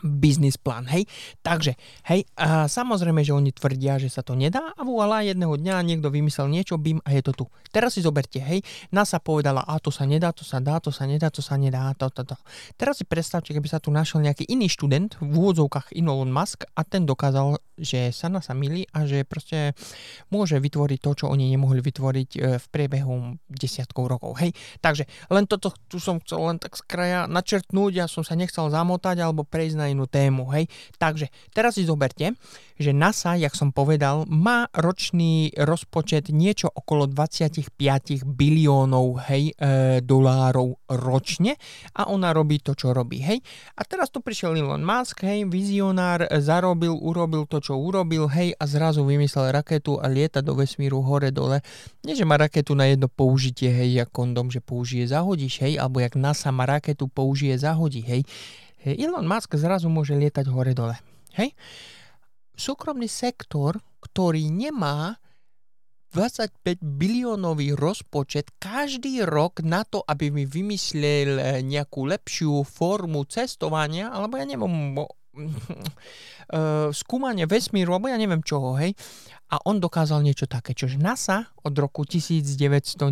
biznis 0.02 0.59
plán, 0.59 0.90
hej. 0.90 1.06
Takže, 1.40 1.78
hej, 2.11 2.26
a 2.37 2.66
samozrejme, 2.66 3.23
že 3.23 3.32
oni 3.32 3.54
tvrdia, 3.54 3.97
že 4.02 4.11
sa 4.11 4.21
to 4.26 4.35
nedá 4.35 4.75
a 4.75 4.82
voilà, 4.82 5.23
jedného 5.23 5.54
dňa 5.54 5.80
niekto 5.87 6.11
vymyslel 6.11 6.50
niečo, 6.50 6.76
bim 6.76 6.99
a 7.06 7.14
je 7.14 7.23
to 7.23 7.32
tu. 7.32 7.44
Teraz 7.71 7.94
si 7.97 8.02
zoberte, 8.02 8.42
hej, 8.42 8.61
NASA 8.90 9.23
povedala, 9.23 9.62
a 9.62 9.78
to 9.78 9.94
sa 9.94 10.04
nedá, 10.04 10.35
to 10.35 10.42
sa 10.42 10.59
dá, 10.59 10.82
to 10.82 10.90
sa 10.90 11.06
nedá, 11.06 11.30
to 11.30 11.40
sa 11.40 11.54
nedá, 11.54 11.94
to, 11.94 12.11
to, 12.11 12.26
to. 12.26 12.37
Teraz 12.75 12.99
si 12.99 13.06
predstavte, 13.06 13.54
keby 13.54 13.71
sa 13.71 13.78
tu 13.78 13.94
našiel 13.94 14.21
nejaký 14.21 14.44
iný 14.50 14.66
študent, 14.66 15.16
v 15.23 15.35
úvodzovkách 15.38 15.94
Elon 15.94 16.35
Musk 16.35 16.66
a 16.75 16.82
ten 16.82 17.06
dokázal, 17.06 17.62
že 17.78 18.11
sa 18.11 18.28
na 18.28 18.42
sa 18.42 18.52
milí 18.52 18.85
a 18.90 19.06
že 19.06 19.23
proste 19.23 19.78
môže 20.28 20.59
vytvoriť 20.59 20.99
to, 20.99 21.11
čo 21.25 21.25
oni 21.30 21.49
nemohli 21.54 21.80
vytvoriť 21.80 22.30
e, 22.37 22.38
v 22.59 22.66
priebehu 22.68 23.38
desiatkov 23.49 24.11
rokov, 24.11 24.42
hej. 24.42 24.50
Takže 24.82 25.06
len 25.30 25.47
toto 25.47 25.71
tu 25.87 26.02
som 26.02 26.18
chcel 26.21 26.42
len 26.42 26.59
tak 26.59 26.75
z 26.75 26.82
kraja 26.85 27.21
načrtnúť, 27.30 27.92
ja 27.94 28.06
som 28.11 28.26
sa 28.26 28.35
nechcel 28.35 28.68
zamotať 28.68 29.23
alebo 29.23 29.47
prejsť 29.47 29.76
na 29.78 29.91
inú 29.92 30.08
tému, 30.08 30.49
hej. 30.56 30.66
Takže 30.96 31.28
teraz 31.52 31.76
si 31.76 31.84
zoberte, 31.84 32.34
že 32.82 32.90
NASA, 32.90 33.38
jak 33.38 33.54
som 33.54 33.70
povedal, 33.70 34.26
má 34.26 34.66
ročný 34.75 35.54
rozpočet 35.54 36.34
niečo 36.34 36.66
okolo 36.66 37.06
25 37.06 38.26
biliónov, 38.26 39.22
hej, 39.30 39.54
e, 39.54 40.02
dolárov 40.02 40.82
ročne 40.90 41.54
a 41.94 42.11
ona 42.11 42.34
robí 42.34 42.58
to, 42.58 42.75
čo 42.75 42.90
robí, 42.90 43.22
hej. 43.22 43.38
A 43.78 43.87
teraz 43.87 44.11
tu 44.11 44.18
prišiel 44.18 44.58
Elon 44.58 44.82
Musk, 44.82 45.22
hej, 45.22 45.46
vizionár, 45.46 46.26
zarobil, 46.42 46.96
urobil 46.96 47.46
to, 47.46 47.62
čo 47.62 47.78
urobil, 47.78 48.26
hej, 48.32 48.56
a 48.58 48.64
zrazu 48.66 49.06
vymyslel 49.06 49.54
raketu 49.54 50.02
a 50.02 50.11
lieta 50.11 50.42
do 50.42 50.58
vesmíru 50.58 51.04
hore-dole. 51.04 51.62
Nie, 52.02 52.18
že 52.18 52.26
má 52.26 52.34
raketu 52.40 52.75
na 52.75 52.90
jedno 52.90 53.06
použitie, 53.06 53.70
hej, 53.70 54.02
jak 54.02 54.11
kondom, 54.11 54.50
že 54.50 54.58
použije, 54.58 55.06
zahodíš, 55.06 55.62
hej, 55.62 55.78
alebo 55.78 56.02
jak 56.02 56.18
NASA 56.18 56.50
má 56.50 56.66
raketu, 56.66 57.06
použije, 57.06 57.54
zahodí, 57.61 58.02
hej. 58.02 58.26
Elon 58.84 59.26
Musk 59.26 59.54
zrazu 59.54 59.86
môže 59.86 60.18
lietať 60.18 60.46
hore-dole. 60.50 60.98
Hej? 61.38 61.54
Súkromný 62.52 63.06
sektor, 63.06 63.78
ktorý 64.02 64.50
nemá 64.50 65.16
25 66.12 66.84
biliónový 66.84 67.72
rozpočet 67.72 68.52
každý 68.60 69.24
rok 69.24 69.64
na 69.64 69.80
to, 69.88 70.04
aby 70.04 70.28
mi 70.28 70.44
vymyslel 70.44 71.30
eh, 71.40 71.44
nejakú 71.64 72.04
lepšiu 72.04 72.68
formu 72.68 73.24
cestovania, 73.24 74.12
alebo 74.12 74.36
ja 74.36 74.44
neviem, 74.44 74.92
skúmanie 76.96 77.46
vesmíru, 77.46 77.94
alebo 77.94 78.11
ja 78.11 78.18
neviem 78.18 78.42
čoho, 78.42 78.75
hej. 78.78 78.96
A 79.52 79.61
on 79.68 79.84
dokázal 79.84 80.25
niečo 80.25 80.49
také, 80.49 80.72
čože 80.72 80.96
NASA 80.96 81.52
od 81.61 81.76
roku 81.76 82.08
1900, 82.08 82.56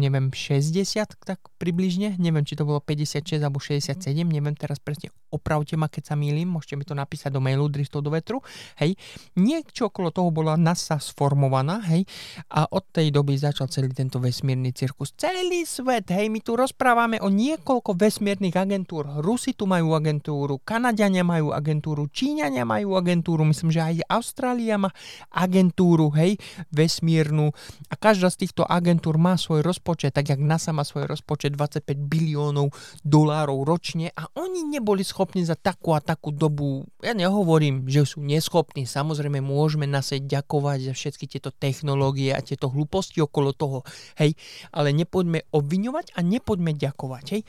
neviem, 0.01 0.33
60, 0.33 1.21
tak 1.21 1.37
približne, 1.61 2.17
neviem, 2.17 2.41
či 2.49 2.57
to 2.57 2.65
bolo 2.65 2.81
56 2.81 3.45
alebo 3.45 3.61
67, 3.61 4.09
neviem 4.25 4.57
teraz 4.57 4.81
presne, 4.81 5.13
opravte 5.29 5.77
ma, 5.77 5.93
keď 5.93 6.09
sa 6.09 6.15
mýlim, 6.17 6.49
môžete 6.49 6.81
mi 6.81 6.89
to 6.89 6.97
napísať 6.97 7.29
do 7.29 7.45
mailu 7.45 7.69
dristov 7.69 8.01
do 8.01 8.09
vetru, 8.09 8.41
hej. 8.81 8.97
Niečo 9.37 9.93
okolo 9.93 10.09
toho 10.09 10.33
bola 10.33 10.57
NASA 10.57 10.97
sformovaná, 10.97 11.85
hej, 11.93 12.09
a 12.49 12.65
od 12.73 12.89
tej 12.89 13.13
doby 13.13 13.37
začal 13.37 13.69
celý 13.69 13.93
tento 13.93 14.17
vesmírny 14.17 14.73
cirkus. 14.73 15.13
Celý 15.21 15.69
svet, 15.69 16.09
hej, 16.09 16.33
my 16.33 16.41
tu 16.41 16.57
rozprávame 16.57 17.21
o 17.21 17.29
niekoľko 17.29 18.01
vesmírnych 18.01 18.57
agentúr. 18.57 19.21
Rusi 19.21 19.53
tu 19.53 19.69
majú 19.69 19.93
agentúru, 19.93 20.57
Kanadiania 20.65 21.21
majú 21.21 21.53
agentúru, 21.53 22.09
Číňania 22.09 22.65
majú 22.65 22.97
agentúru, 22.97 23.20
myslím, 23.27 23.69
že 23.69 23.81
aj 23.85 24.07
Austrália 24.09 24.81
má 24.81 24.91
agentúru, 25.29 26.09
hej, 26.17 26.41
vesmírnu. 26.73 27.53
A 27.91 27.95
každá 27.95 28.31
z 28.33 28.47
týchto 28.47 28.65
agentúr 28.65 29.21
má 29.21 29.37
svoj 29.37 29.61
rozpočet, 29.61 30.17
tak 30.17 30.33
jak 30.33 30.41
NASA 30.41 30.73
má 30.73 30.87
svoj 30.87 31.05
rozpočet 31.11 31.55
25 31.55 31.85
biliónov 32.09 32.73
dolárov 33.05 33.67
ročne. 33.67 34.15
A 34.15 34.31
oni 34.39 34.65
neboli 34.67 35.05
schopní 35.05 35.43
za 35.43 35.59
takú 35.59 35.93
a 35.93 36.01
takú 36.01 36.31
dobu, 36.31 36.87
ja 37.03 37.13
nehovorím, 37.13 37.89
že 37.91 38.07
sú 38.07 38.23
neschopní, 38.23 38.85
samozrejme 38.87 39.43
môžeme 39.43 39.85
NASA 39.85 40.17
ďakovať 40.21 40.93
za 40.93 40.95
všetky 40.95 41.25
tieto 41.27 41.51
technológie 41.51 42.31
a 42.33 42.41
tieto 42.45 42.71
hlúposti 42.71 43.19
okolo 43.21 43.53
toho, 43.53 43.83
hej, 44.17 44.37
ale 44.71 44.95
nepoďme 44.95 45.49
obviňovať 45.51 46.17
a 46.17 46.21
nepoďme 46.23 46.77
ďakovať, 46.77 47.25
hej. 47.35 47.43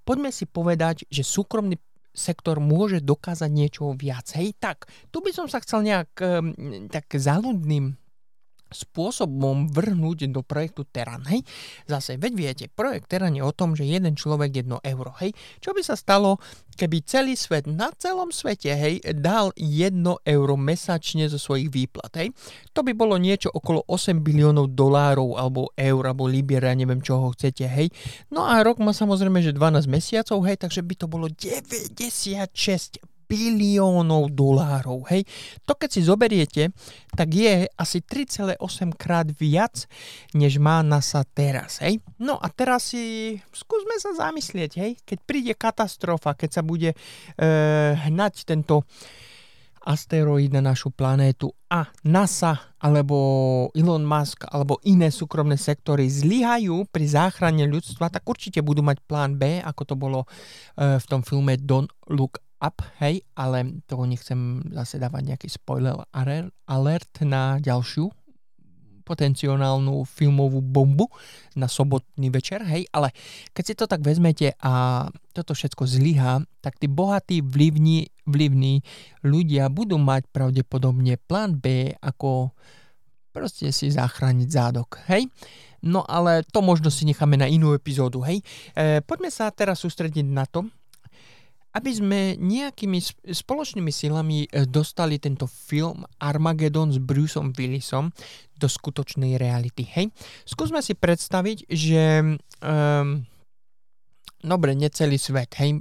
Poďme 0.00 0.32
si 0.32 0.48
povedať, 0.48 1.04
že 1.12 1.22
súkromný 1.22 1.76
sektor 2.10 2.58
môže 2.58 2.98
dokázať 3.00 3.50
niečo 3.50 3.94
viac. 3.94 4.26
Hej, 4.34 4.58
tak, 4.58 4.90
tu 5.14 5.22
by 5.22 5.30
som 5.30 5.46
sa 5.46 5.62
chcel 5.62 5.86
nejak 5.86 6.10
tak 6.90 7.06
záľudným 7.10 7.94
spôsobom 8.70 9.68
vrhnúť 9.70 10.30
do 10.30 10.40
projektu 10.46 10.86
Teran. 10.86 11.26
Hej? 11.26 11.42
Zase, 11.86 12.16
veď 12.16 12.32
viete, 12.34 12.64
projekt 12.70 13.10
Teran 13.10 13.34
je 13.34 13.42
o 13.42 13.52
tom, 13.52 13.74
že 13.74 13.84
jeden 13.86 14.14
človek 14.14 14.62
jedno 14.64 14.78
euro. 14.80 15.12
Hej? 15.18 15.34
Čo 15.58 15.74
by 15.74 15.82
sa 15.82 15.98
stalo, 15.98 16.38
keby 16.78 17.04
celý 17.04 17.34
svet 17.36 17.68
na 17.68 17.92
celom 17.98 18.32
svete 18.32 18.72
hej, 18.72 19.04
dal 19.20 19.52
jedno 19.58 20.16
euro 20.24 20.56
mesačne 20.56 21.28
zo 21.28 21.36
svojich 21.36 21.68
výplat. 21.68 22.12
Hej? 22.16 22.32
To 22.72 22.80
by 22.80 22.96
bolo 22.96 23.20
niečo 23.20 23.52
okolo 23.52 23.84
8 23.84 24.22
biliónov 24.24 24.72
dolárov 24.72 25.36
alebo 25.36 25.68
eur 25.76 26.02
alebo 26.06 26.24
libier, 26.24 26.64
ja 26.64 26.72
neviem 26.72 27.04
čoho 27.04 27.34
chcete. 27.36 27.68
Hej? 27.68 27.92
No 28.32 28.48
a 28.48 28.62
rok 28.64 28.80
má 28.80 28.96
samozrejme, 28.96 29.44
že 29.44 29.52
12 29.52 29.90
mesiacov, 29.90 30.40
hej, 30.48 30.56
takže 30.56 30.80
by 30.80 30.94
to 30.96 31.06
bolo 31.10 31.26
96 31.28 33.09
biliónov 33.30 34.34
dolárov. 34.34 35.06
Hej. 35.06 35.22
To 35.62 35.78
keď 35.78 35.90
si 35.94 36.00
zoberiete, 36.02 36.62
tak 37.14 37.30
je 37.30 37.70
asi 37.78 38.02
3,8 38.02 38.58
krát 38.98 39.30
viac, 39.30 39.86
než 40.34 40.58
má 40.58 40.82
NASA 40.82 41.22
teraz. 41.22 41.78
Hej. 41.78 42.02
No 42.18 42.42
a 42.42 42.50
teraz 42.50 42.90
si 42.90 43.38
skúsme 43.54 43.94
sa 44.02 44.10
zamyslieť, 44.26 44.72
hej. 44.82 44.92
keď 45.06 45.18
príde 45.22 45.52
katastrofa, 45.54 46.34
keď 46.34 46.50
sa 46.58 46.62
bude 46.66 46.90
e, 46.90 46.96
hnať 47.94 48.50
tento 48.50 48.82
asteroid 49.80 50.52
na 50.52 50.60
našu 50.60 50.92
planétu 50.92 51.48
a 51.72 51.88
NASA 52.04 52.76
alebo 52.76 53.16
Elon 53.72 54.04
Musk 54.04 54.44
alebo 54.44 54.76
iné 54.84 55.08
súkromné 55.08 55.56
sektory 55.56 56.04
zlyhajú 56.04 56.84
pri 56.92 57.04
záchrane 57.08 57.64
ľudstva, 57.64 58.12
tak 58.12 58.28
určite 58.28 58.60
budú 58.60 58.84
mať 58.84 59.00
plán 59.08 59.40
B, 59.40 59.64
ako 59.64 59.82
to 59.88 59.94
bolo 59.96 60.20
e, 60.24 61.00
v 61.00 61.06
tom 61.08 61.24
filme 61.24 61.56
Don't 61.56 61.88
Look 62.12 62.44
up, 62.60 62.84
hej, 63.00 63.24
ale 63.34 63.80
toho 63.88 64.04
nechcem 64.04 64.60
zase 64.76 65.00
dávať 65.00 65.34
nejaký 65.34 65.48
spoiler 65.48 65.96
alert 66.68 67.12
na 67.24 67.56
ďalšiu 67.58 68.12
potenciálnu 69.10 70.06
filmovú 70.06 70.62
bombu 70.62 71.10
na 71.58 71.66
sobotný 71.66 72.30
večer, 72.30 72.62
hej, 72.62 72.86
ale 72.94 73.10
keď 73.50 73.64
si 73.66 73.74
to 73.74 73.90
tak 73.90 74.06
vezmete 74.06 74.54
a 74.62 75.04
toto 75.34 75.50
všetko 75.50 75.82
zlyhá, 75.82 76.46
tak 76.62 76.78
tí 76.78 76.86
bohatí, 76.86 77.42
vlivní, 77.42 78.06
vlivní 78.22 78.86
ľudia 79.26 79.66
budú 79.66 79.98
mať 79.98 80.30
pravdepodobne 80.30 81.18
plán 81.26 81.58
B, 81.58 81.90
ako 81.98 82.54
proste 83.34 83.74
si 83.74 83.90
zachrániť 83.90 84.46
zádok, 84.46 85.02
hej. 85.10 85.26
No 85.80 86.04
ale 86.04 86.44
to 86.44 86.60
možno 86.60 86.92
si 86.92 87.08
necháme 87.08 87.40
na 87.40 87.48
inú 87.50 87.72
epizódu, 87.72 88.20
hej. 88.22 88.44
E, 88.76 89.00
poďme 89.02 89.32
sa 89.32 89.50
teraz 89.50 89.80
sústrediť 89.82 90.28
na 90.28 90.44
to, 90.44 90.68
aby 91.70 91.90
sme 91.94 92.20
nejakými 92.38 92.98
spoločnými 93.30 93.92
silami 93.94 94.46
e, 94.46 94.66
dostali 94.66 95.22
tento 95.22 95.46
film 95.46 96.02
Armageddon 96.18 96.90
s 96.90 96.98
Bruceom 96.98 97.54
Willisom 97.54 98.10
do 98.58 98.66
skutočnej 98.66 99.38
reality. 99.38 99.86
Hej? 99.86 100.10
Skúsme 100.44 100.82
si 100.84 100.92
predstaviť, 100.92 101.70
že 101.70 102.36
um, 102.60 103.24
dobre, 104.40 104.76
necelý 104.76 105.16
svet, 105.16 105.56
hej, 105.60 105.80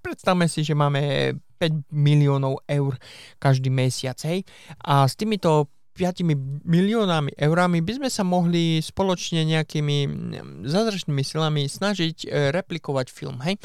predstavme 0.00 0.48
si, 0.48 0.64
že 0.64 0.76
máme 0.76 1.32
5 1.56 1.92
miliónov 1.92 2.64
eur 2.68 2.96
každý 3.40 3.72
mesiac, 3.72 4.16
hej, 4.28 4.44
a 4.84 5.08
s 5.08 5.16
týmito 5.16 5.72
5 5.96 6.28
miliónami 6.68 7.32
eurami 7.40 7.80
by 7.80 7.92
sme 7.96 8.08
sa 8.12 8.20
mohli 8.20 8.84
spoločne 8.84 9.48
nejakými 9.48 9.98
mm, 10.04 10.68
zázračnými 10.68 11.24
silami 11.24 11.64
snažiť 11.64 12.28
e, 12.28 12.52
replikovať 12.52 13.08
film. 13.08 13.40
Hej? 13.40 13.56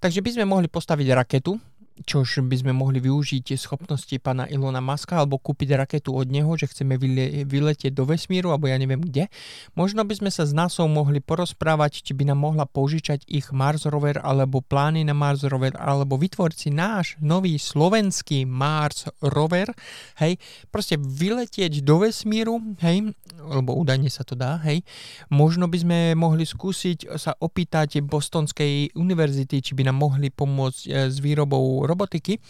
Takže 0.00 0.24
by 0.24 0.30
sme 0.32 0.44
mohli 0.48 0.72
postaviť 0.72 1.06
raketu, 1.12 1.60
čož 2.02 2.42
by 2.42 2.56
sme 2.58 2.72
mohli 2.74 2.98
využiť 2.98 3.54
schopnosti 3.54 4.10
pána 4.18 4.50
Ilona 4.50 4.82
Maska 4.82 5.22
alebo 5.22 5.38
kúpiť 5.38 5.78
raketu 5.78 6.10
od 6.10 6.26
neho, 6.26 6.50
že 6.58 6.66
chceme 6.66 6.98
vyle, 6.98 7.46
vyletieť 7.46 7.94
do 7.94 8.02
vesmíru 8.02 8.50
alebo 8.50 8.66
ja 8.66 8.74
neviem 8.74 8.98
kde. 8.98 9.30
Možno 9.78 10.02
by 10.02 10.18
sme 10.18 10.30
sa 10.34 10.42
s 10.42 10.50
NASA 10.50 10.82
mohli 10.90 11.22
porozprávať, 11.22 12.02
či 12.02 12.12
by 12.18 12.34
nám 12.34 12.42
mohla 12.42 12.66
požičať 12.66 13.30
ich 13.30 13.54
Mars 13.54 13.86
rover 13.86 14.18
alebo 14.18 14.58
plány 14.58 15.06
na 15.06 15.14
Mars 15.14 15.46
rover 15.46 15.78
alebo 15.78 16.18
si 16.54 16.74
náš 16.74 17.14
nový 17.22 17.60
slovenský 17.60 18.42
Mars 18.42 19.06
rover, 19.22 19.70
hej, 20.18 20.40
proste 20.74 20.98
vyletieť 20.98 21.86
do 21.86 22.02
vesmíru, 22.02 22.58
hej, 22.82 23.14
lebo 23.38 23.76
údajne 23.78 24.10
sa 24.10 24.26
to 24.26 24.34
dá, 24.34 24.58
hej. 24.66 24.82
Možno 25.30 25.70
by 25.70 25.78
sme 25.78 25.98
mohli 26.18 26.42
skúsiť 26.42 27.14
sa 27.14 27.36
opýtať 27.38 28.02
Bostonskej 28.02 28.96
univerzity, 28.98 29.62
či 29.62 29.72
by 29.76 29.86
nám 29.86 30.00
mohli 30.00 30.32
pomôcť 30.32 30.82
e, 30.88 30.90
s 31.12 31.20
výrobou 31.20 31.83
robotiky, 31.84 32.40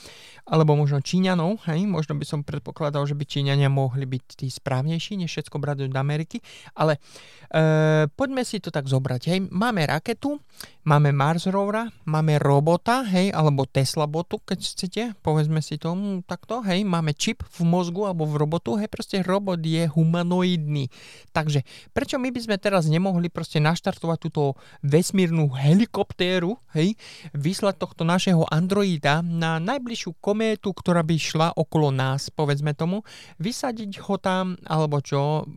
alebo 0.45 0.77
možno 0.77 1.01
Číňanov, 1.01 1.65
hej, 1.67 1.89
možno 1.89 2.15
by 2.21 2.25
som 2.29 2.41
predpokladal, 2.45 3.09
že 3.09 3.17
by 3.17 3.25
Číňania 3.25 3.73
mohli 3.73 4.05
byť 4.05 4.45
tí 4.45 4.47
správnejší, 4.53 5.17
než 5.17 5.33
všetko 5.33 5.57
brať 5.57 5.89
do 5.89 5.99
Ameriky, 5.99 6.45
ale 6.77 7.01
e, 7.49 8.07
poďme 8.13 8.45
si 8.45 8.61
to 8.61 8.69
tak 8.69 8.85
zobrať, 8.85 9.23
hej, 9.33 9.39
máme 9.49 9.89
raketu, 9.89 10.37
máme 10.85 11.17
Mars 11.17 11.49
rovera, 11.49 11.89
máme 12.05 12.37
robota, 12.37 13.01
hej, 13.09 13.33
alebo 13.33 13.65
Tesla 13.65 14.05
botu, 14.05 14.37
keď 14.37 14.59
chcete, 14.61 15.03
povedzme 15.25 15.65
si 15.65 15.81
to 15.81 15.97
takto, 16.29 16.61
hej, 16.61 16.85
máme 16.85 17.17
čip 17.17 17.41
v 17.41 17.61
mozgu 17.65 18.05
alebo 18.05 18.29
v 18.29 18.37
robotu, 18.45 18.77
hej, 18.77 18.93
proste 18.93 19.25
robot 19.25 19.59
je 19.65 19.89
humanoidný. 19.89 20.93
Takže 21.33 21.65
prečo 21.97 22.21
my 22.21 22.29
by 22.29 22.41
sme 22.45 22.57
teraz 22.61 22.85
nemohli 22.85 23.33
proste 23.33 23.65
naštartovať 23.65 24.19
túto 24.29 24.61
vesmírnu 24.85 25.49
helikoptéru, 25.57 26.61
hej, 26.77 27.01
vyslať 27.33 27.81
tohto 27.81 28.05
našeho 28.05 28.45
androida 28.53 29.24
na 29.25 29.57
najbližšiu 29.57 30.21
kométu, 30.21 30.77
ktorá 30.77 31.01
by 31.01 31.17
šla 31.17 31.49
okolo 31.57 31.89
nás, 31.89 32.29
povedzme 32.29 32.77
tomu, 32.77 33.01
vysadiť 33.41 34.05
ho 34.05 34.21
tam, 34.21 34.61
alebo 34.69 35.01
čo, 35.01 35.49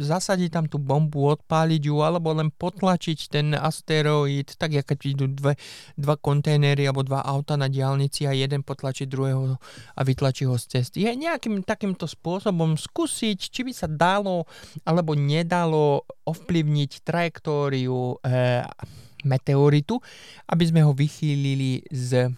zasadiť 0.00 0.48
tam 0.48 0.64
tú 0.66 0.80
bombu, 0.80 1.36
odpáliť 1.36 1.82
ju, 1.84 2.00
alebo 2.00 2.32
len 2.32 2.48
potlačiť 2.48 3.18
ten 3.28 3.52
asteroid, 3.52 4.56
tak 4.56 4.72
jak 4.72 4.88
keď 4.88 5.00
idú 5.04 5.26
dve, 5.28 5.60
dva 6.00 6.16
kontajnery 6.16 6.88
alebo 6.88 7.04
dva 7.04 7.20
auta 7.20 7.60
na 7.60 7.68
diálnici 7.68 8.24
a 8.24 8.32
jeden 8.32 8.64
potlačí 8.64 9.04
druhého 9.04 9.60
a 9.94 10.00
vytlačí 10.00 10.48
ho 10.48 10.56
z 10.56 10.80
cesty. 10.80 11.04
Je 11.04 11.12
nejakým 11.12 11.60
takýmto 11.60 12.08
spôsobom 12.08 12.80
skúsiť, 12.80 13.38
či 13.52 13.60
by 13.62 13.72
sa 13.76 13.86
dalo 13.86 14.48
alebo 14.88 15.12
nedalo 15.12 16.08
ovplyvniť 16.24 17.04
trajektóriu 17.04 18.16
e, 18.24 18.64
meteoritu, 19.24 20.00
aby 20.48 20.64
sme 20.64 20.80
ho 20.86 20.96
vychýlili 20.96 21.84
z 21.92 22.32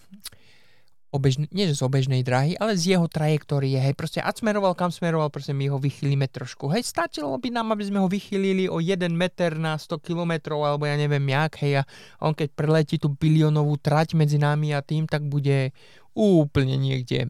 obežný, 1.13 1.45
nie 1.53 1.69
že 1.69 1.77
z 1.77 1.85
obežnej 1.85 2.25
dráhy, 2.25 2.57
ale 2.57 2.73
z 2.73 2.97
jeho 2.97 3.05
trajektórie, 3.05 3.77
hej, 3.77 3.93
proste 3.93 4.17
a 4.17 4.33
smeroval, 4.33 4.73
kam 4.73 4.89
smeroval, 4.89 5.29
proste 5.29 5.53
my 5.53 5.69
ho 5.69 5.77
vychýlime 5.77 6.25
trošku, 6.25 6.73
hej, 6.73 6.81
stačilo 6.81 7.37
by 7.37 7.53
nám, 7.53 7.69
aby 7.77 7.85
sme 7.85 8.01
ho 8.01 8.09
vychýlili 8.09 8.65
o 8.65 8.81
1 8.81 9.13
meter 9.13 9.53
na 9.55 9.77
100 9.77 10.01
kilometrov, 10.01 10.65
alebo 10.65 10.89
ja 10.89 10.97
neviem 10.97 11.23
jak, 11.29 11.61
hej, 11.61 11.73
a 11.79 11.83
on 12.25 12.33
keď 12.33 12.49
preletí 12.57 12.97
tú 12.97 13.13
biliónovú 13.13 13.77
trať 13.77 14.17
medzi 14.17 14.41
nami 14.41 14.73
a 14.73 14.81
tým, 14.81 15.05
tak 15.05 15.21
bude 15.29 15.69
úplne 16.17 16.75
niekde 16.75 17.29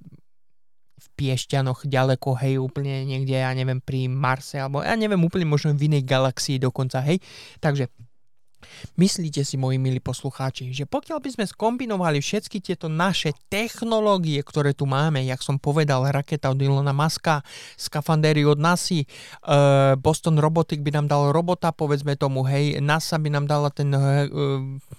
v 1.03 1.07
Piešťanoch 1.19 1.83
ďaleko, 1.83 2.39
hej, 2.39 2.63
úplne 2.63 3.03
niekde, 3.03 3.35
ja 3.35 3.51
neviem, 3.51 3.83
pri 3.83 4.07
Marse, 4.07 4.55
alebo 4.55 4.79
ja 4.79 4.95
neviem, 4.95 5.19
úplne 5.19 5.43
možno 5.43 5.75
v 5.75 5.91
inej 5.91 6.07
galaxii 6.07 6.63
dokonca, 6.63 7.03
hej. 7.03 7.19
Takže 7.59 7.91
Myslíte 8.99 9.43
si, 9.45 9.55
moji 9.55 9.77
milí 9.77 9.99
poslucháči, 10.03 10.73
že 10.73 10.83
pokiaľ 10.89 11.19
by 11.23 11.29
sme 11.33 11.45
skombinovali 11.47 12.19
všetky 12.19 12.59
tieto 12.59 12.87
naše 12.87 13.35
technológie, 13.47 14.39
ktoré 14.41 14.75
tu 14.75 14.85
máme, 14.89 15.23
jak 15.23 15.41
som 15.41 15.57
povedal, 15.57 16.05
raketa 16.09 16.51
od 16.51 16.59
Ilona 16.59 16.91
Maska, 16.91 17.41
skafandéry 17.77 18.45
od 18.47 18.59
NASA, 18.59 19.03
uh, 19.03 19.95
Boston 19.97 20.37
Robotic 20.37 20.83
by 20.83 20.99
nám 20.99 21.07
dal 21.07 21.31
robota, 21.31 21.71
povedzme 21.71 22.19
tomu, 22.19 22.43
hej, 22.47 22.79
NASA 22.83 23.17
by 23.17 23.29
nám 23.31 23.45
dala 23.47 23.69
ten, 23.71 23.89
uh, 23.93 24.27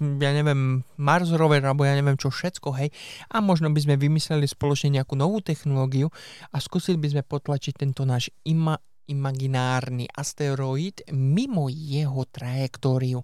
ja 0.01 0.31
neviem, 0.33 0.83
Mars 0.97 1.31
rover, 1.35 1.61
alebo 1.63 1.85
ja 1.85 1.95
neviem 1.95 2.17
čo 2.17 2.33
všetko, 2.33 2.69
hej, 2.81 2.89
a 3.31 3.43
možno 3.45 3.69
by 3.71 3.81
sme 3.81 3.95
vymysleli 4.01 4.49
spoločne 4.49 5.01
nejakú 5.01 5.15
novú 5.19 5.45
technológiu 5.45 6.09
a 6.51 6.57
skúsili 6.59 6.97
by 6.97 7.09
sme 7.15 7.23
potlačiť 7.23 7.75
tento 7.77 8.03
náš 8.07 8.33
ima, 8.47 8.79
imaginárny 9.09 10.09
asteroid 10.13 11.05
mimo 11.13 11.69
jeho 11.69 12.25
trajektóriu. 12.29 13.21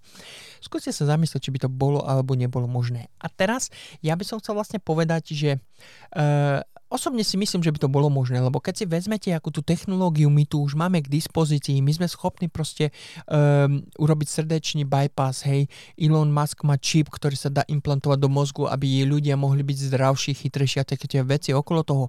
Skúste 0.60 0.92
sa 0.92 1.08
zamyslieť, 1.16 1.40
či 1.40 1.52
by 1.54 1.58
to 1.64 1.70
bolo 1.72 2.04
alebo 2.04 2.36
nebolo 2.36 2.68
možné. 2.68 3.08
A 3.20 3.28
teraz 3.32 3.72
ja 4.04 4.12
by 4.16 4.24
som 4.24 4.38
chcel 4.40 4.56
vlastne 4.56 4.80
povedať, 4.82 5.32
že 5.32 5.50
uh, 5.56 6.64
Osobne 6.90 7.22
si 7.22 7.38
myslím, 7.38 7.62
že 7.62 7.70
by 7.70 7.86
to 7.86 7.88
bolo 7.88 8.10
možné, 8.10 8.42
lebo 8.42 8.58
keď 8.58 8.82
si 8.82 8.84
vezmete, 8.90 9.30
akú 9.30 9.54
tú 9.54 9.62
technológiu 9.62 10.26
my 10.26 10.42
tu 10.42 10.58
už 10.58 10.74
máme 10.74 10.98
k 10.98 11.06
dispozícii, 11.06 11.78
my 11.78 11.94
sme 11.94 12.10
schopní 12.10 12.50
proste 12.50 12.90
um, 13.30 13.86
urobiť 13.94 14.26
srdečný 14.26 14.82
bypass, 14.82 15.46
hej, 15.46 15.70
Elon 15.94 16.34
Musk 16.34 16.66
má 16.66 16.74
čip, 16.82 17.06
ktorý 17.06 17.38
sa 17.38 17.46
dá 17.46 17.62
implantovať 17.62 18.18
do 18.18 18.26
mozgu, 18.26 18.66
aby 18.66 19.06
ľudia 19.06 19.38
mohli 19.38 19.62
byť 19.62 19.78
zdravší, 19.86 20.34
chytrejší 20.34 20.82
a 20.82 20.88
také 20.90 21.06
tie 21.06 21.22
veci 21.22 21.54
okolo 21.54 21.86
toho. 21.86 22.04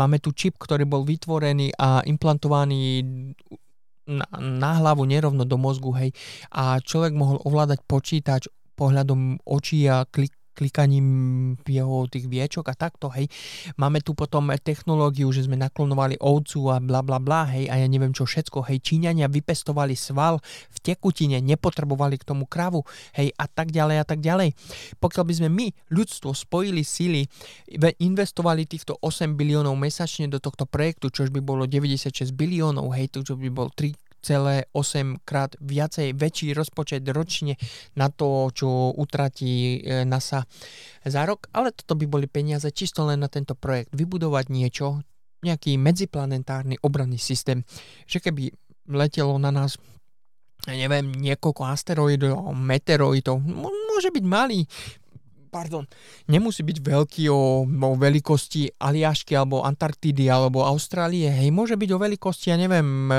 Máme 0.00 0.16
tu 0.16 0.32
čip, 0.32 0.56
ktorý 0.56 0.88
bol 0.88 1.04
vytvorený 1.04 1.76
a 1.76 2.00
implantovaný 2.08 3.04
na, 4.08 4.26
na 4.40 4.70
hlavu 4.80 5.04
nerovno 5.04 5.44
do 5.44 5.60
mozgu, 5.60 5.92
hej, 6.00 6.10
a 6.48 6.80
človek 6.80 7.12
mohol 7.12 7.36
ovládať 7.44 7.84
počítač 7.84 8.48
pohľadom 8.80 9.44
očí 9.44 9.84
a 9.86 10.08
klik, 10.08 10.32
klikaním 10.52 11.56
jeho 11.64 12.04
tých 12.06 12.28
viečok 12.28 12.68
a 12.68 12.74
takto, 12.76 13.08
hej. 13.12 13.26
Máme 13.80 14.04
tu 14.04 14.12
potom 14.12 14.52
technológiu, 14.60 15.32
že 15.32 15.48
sme 15.48 15.56
naklonovali 15.56 16.20
ovcu 16.20 16.68
a 16.68 16.76
bla 16.78 17.00
bla 17.00 17.16
bla, 17.16 17.48
hej, 17.48 17.72
a 17.72 17.80
ja 17.80 17.86
neviem 17.88 18.12
čo 18.12 18.28
všetko, 18.28 18.68
hej. 18.68 18.84
Číňania 18.84 19.32
vypestovali 19.32 19.96
sval 19.96 20.44
v 20.44 20.78
tekutine, 20.84 21.40
nepotrebovali 21.40 22.20
k 22.20 22.28
tomu 22.28 22.44
kravu, 22.44 22.84
hej, 23.16 23.32
a 23.40 23.48
tak 23.48 23.72
ďalej 23.72 23.96
a 24.00 24.04
tak 24.04 24.20
ďalej. 24.20 24.52
Pokiaľ 25.00 25.24
by 25.24 25.34
sme 25.40 25.48
my, 25.48 25.66
ľudstvo, 25.88 26.36
spojili 26.36 26.84
sily, 26.84 27.24
investovali 27.98 28.68
týchto 28.68 29.00
8 29.00 29.32
biliónov 29.38 29.74
mesačne 29.80 30.28
do 30.28 30.36
tohto 30.36 30.68
projektu, 30.68 31.08
čož 31.08 31.32
by 31.32 31.40
bolo 31.40 31.64
96 31.64 32.34
biliónov, 32.36 32.92
hej, 32.92 33.08
to 33.08 33.24
by 33.38 33.48
bol 33.48 33.72
3 33.72 33.96
8 34.22 35.26
krát 35.26 35.58
viacej, 35.58 36.14
väčší 36.14 36.54
rozpočet 36.54 37.02
ročne 37.10 37.58
na 37.98 38.06
to, 38.08 38.54
čo 38.54 38.94
utratí 38.94 39.82
e, 39.82 40.06
NASA 40.06 40.46
za 41.02 41.22
rok, 41.26 41.50
ale 41.50 41.74
toto 41.74 41.98
by 41.98 42.06
boli 42.06 42.26
peniaze 42.30 42.70
čisto 42.70 43.02
len 43.02 43.18
na 43.18 43.28
tento 43.28 43.58
projekt. 43.58 43.90
Vybudovať 43.90 44.46
niečo, 44.54 45.02
nejaký 45.42 45.74
medziplanetárny 45.74 46.78
obranný 46.86 47.18
systém, 47.18 47.66
že 48.06 48.22
keby 48.22 48.54
letelo 48.86 49.34
na 49.42 49.50
nás 49.50 49.74
neviem, 50.70 51.10
niekoľko 51.10 51.62
asteroidov, 51.66 52.54
meteoroidov, 52.54 53.42
môže 53.42 54.14
byť 54.14 54.22
malý, 54.22 54.62
pardon, 55.52 55.84
nemusí 56.32 56.64
byť 56.64 56.78
veľký 56.80 57.28
o, 57.28 57.68
o 57.68 57.90
veľkosti 58.00 58.80
Aliašky 58.80 59.36
alebo 59.36 59.60
Antarktidy 59.60 60.32
alebo 60.32 60.64
Austrálie, 60.64 61.28
hej, 61.28 61.52
môže 61.52 61.76
byť 61.76 61.90
o 61.92 61.98
veľkosti, 62.00 62.46
ja 62.48 62.56
neviem, 62.56 62.88
e, 62.88 63.14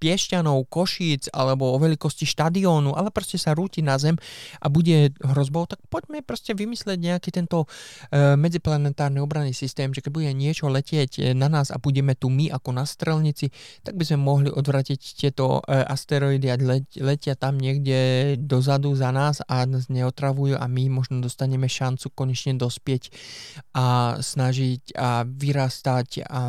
Piešťanov, 0.00 0.64
Košíc 0.72 1.28
alebo 1.36 1.76
o 1.76 1.78
veľkosti 1.78 2.24
štadiónu, 2.24 2.96
ale 2.96 3.12
proste 3.12 3.36
sa 3.36 3.52
rúti 3.52 3.84
na 3.84 4.00
Zem 4.00 4.16
a 4.64 4.72
bude 4.72 5.12
hrozbou, 5.20 5.68
tak 5.68 5.84
poďme 5.92 6.24
proste 6.24 6.56
vymyslieť 6.56 6.96
nejaký 6.96 7.28
tento 7.36 7.68
e, 8.08 8.32
medziplanetárny 8.40 9.20
obranný 9.20 9.52
systém, 9.52 9.92
že 9.92 10.00
keď 10.00 10.12
bude 10.16 10.32
niečo 10.32 10.72
letieť 10.72 11.10
e, 11.20 11.22
na 11.36 11.52
nás 11.52 11.68
a 11.68 11.76
budeme 11.76 12.16
tu 12.16 12.32
my 12.32 12.48
ako 12.48 12.72
na 12.72 12.88
strelnici, 12.88 13.52
tak 13.84 14.00
by 14.00 14.08
sme 14.08 14.24
mohli 14.24 14.48
odvratiť 14.48 15.00
tieto 15.20 15.60
e, 15.60 15.84
asteroidy 15.84 16.48
a 16.48 16.56
letia 17.04 17.36
tam 17.36 17.60
niekde 17.60 18.40
dozadu 18.40 18.96
za 18.96 19.12
nás 19.12 19.44
a 19.44 19.68
nás 19.68 19.92
neotravujú 19.92 20.56
a 20.56 20.64
my 20.64 20.88
možno 20.88 21.25
dostaneme 21.26 21.66
šancu 21.66 22.14
konečne 22.14 22.54
dospieť 22.54 23.10
a 23.74 24.16
snažiť 24.22 24.94
a 24.94 25.26
vyrastať 25.26 26.24
a, 26.24 26.40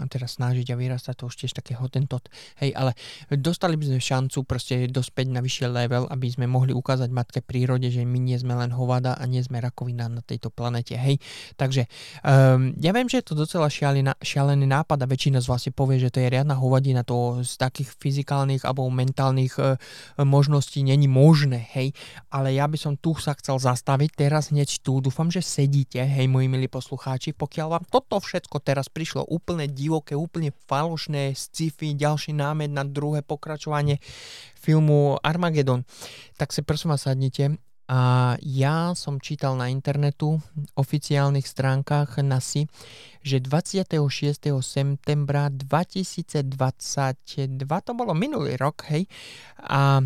a 0.00 0.04
teda 0.08 0.26
snažiť 0.26 0.72
a 0.72 0.78
vyrastať 0.80 1.14
to 1.14 1.28
už 1.28 1.36
tiež 1.36 1.52
také 1.52 1.76
hotentot, 1.76 2.26
hej, 2.64 2.72
ale 2.72 2.96
dostali 3.28 3.76
by 3.76 3.92
sme 3.92 4.00
šancu 4.00 4.38
proste 4.48 4.88
dospieť 4.88 5.28
na 5.28 5.44
vyššie 5.44 5.68
level, 5.68 6.08
aby 6.08 6.26
sme 6.32 6.48
mohli 6.48 6.72
ukázať 6.72 7.12
matke 7.12 7.40
prírode, 7.44 7.92
že 7.92 8.02
my 8.02 8.18
nie 8.18 8.38
sme 8.40 8.56
len 8.56 8.72
hovada 8.72 9.14
a 9.18 9.24
nie 9.28 9.44
sme 9.44 9.60
rakovina 9.60 10.08
na 10.08 10.22
tejto 10.24 10.48
planete, 10.48 10.96
hej. 10.96 11.20
Takže 11.60 11.86
um, 12.24 12.72
ja 12.80 12.90
viem, 12.96 13.06
že 13.10 13.20
je 13.20 13.26
to 13.28 13.34
docela 13.36 13.68
šialený, 13.68 14.16
šialený 14.22 14.66
nápad 14.66 15.04
a 15.04 15.10
väčšina 15.10 15.42
z 15.42 15.46
vás 15.50 15.62
si 15.66 15.70
povie, 15.74 16.00
že 16.00 16.08
to 16.08 16.22
je 16.22 16.32
riadna 16.32 16.56
hovadina, 16.56 17.04
to 17.04 17.44
z 17.44 17.58
takých 17.58 17.92
fyzikálnych 17.98 18.64
alebo 18.64 18.88
mentálnych 18.88 19.54
uh, 19.58 19.76
možností 20.22 20.86
není 20.86 21.10
možné, 21.10 21.66
hej, 21.74 21.92
ale 22.30 22.54
ja 22.54 22.64
by 22.70 22.78
som 22.78 22.94
tu 22.96 23.12
sa 23.18 23.34
chcel 23.34 23.58
zastaviť 23.58 24.05
vy 24.06 24.14
teraz 24.14 24.54
hneď 24.54 24.86
tu, 24.86 25.02
dúfam, 25.02 25.26
že 25.34 25.42
sedíte, 25.42 25.98
hej 25.98 26.30
moji 26.30 26.46
milí 26.46 26.70
poslucháči, 26.70 27.34
pokiaľ 27.34 27.66
vám 27.74 27.84
toto 27.90 28.22
všetko 28.22 28.62
teraz 28.62 28.86
prišlo 28.86 29.26
úplne 29.26 29.66
divoké, 29.66 30.14
úplne 30.14 30.54
falošné, 30.70 31.34
sci-fi, 31.34 31.90
ďalší 31.90 32.30
námed 32.30 32.70
na 32.70 32.86
druhé 32.86 33.26
pokračovanie 33.26 33.98
filmu 34.54 35.18
Armageddon, 35.26 35.82
tak 36.38 36.54
sa 36.54 36.62
prosím 36.62 36.94
vás 36.94 37.02
sadnite 37.02 37.58
a 37.86 38.34
ja 38.42 38.98
som 38.98 39.22
čítal 39.22 39.54
na 39.54 39.70
internetu, 39.70 40.42
oficiálnych 40.74 41.46
stránkach 41.46 42.18
NASI, 42.18 42.66
že 43.22 43.38
26. 43.38 43.94
septembra 44.58 45.50
2022, 45.50 46.46
to 47.82 47.92
bolo 47.94 48.10
minulý 48.14 48.58
rok, 48.58 48.86
hej, 48.90 49.06
a 49.62 50.02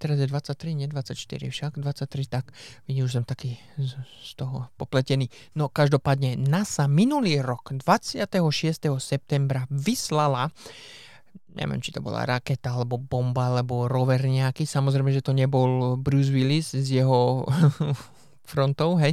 teraz 0.00 0.16
je 0.20 0.28
23, 0.28 0.72
nie 0.72 0.88
24 0.88 1.16
však, 1.52 1.72
23, 1.80 2.28
tak 2.32 2.48
vidím, 2.88 3.04
už 3.04 3.20
som 3.20 3.24
taký 3.28 3.60
z, 3.76 3.96
z 4.24 4.32
toho 4.36 4.68
popletený. 4.80 5.28
No 5.52 5.68
každopádne 5.68 6.40
NASA 6.40 6.88
minulý 6.88 7.44
rok, 7.44 7.76
26. 7.76 8.40
septembra, 9.00 9.68
vyslala 9.68 10.48
neviem, 11.58 11.82
či 11.82 11.90
to 11.90 11.98
bola 11.98 12.22
raketa, 12.22 12.70
alebo 12.70 12.96
bomba, 12.96 13.50
alebo 13.50 13.90
rover 13.90 14.22
nejaký. 14.22 14.62
Samozrejme, 14.62 15.10
že 15.10 15.26
to 15.26 15.34
nebol 15.34 15.98
Bruce 15.98 16.30
Willis 16.30 16.70
z 16.72 17.02
jeho 17.02 17.42
frontov, 18.50 19.02
hej, 19.02 19.12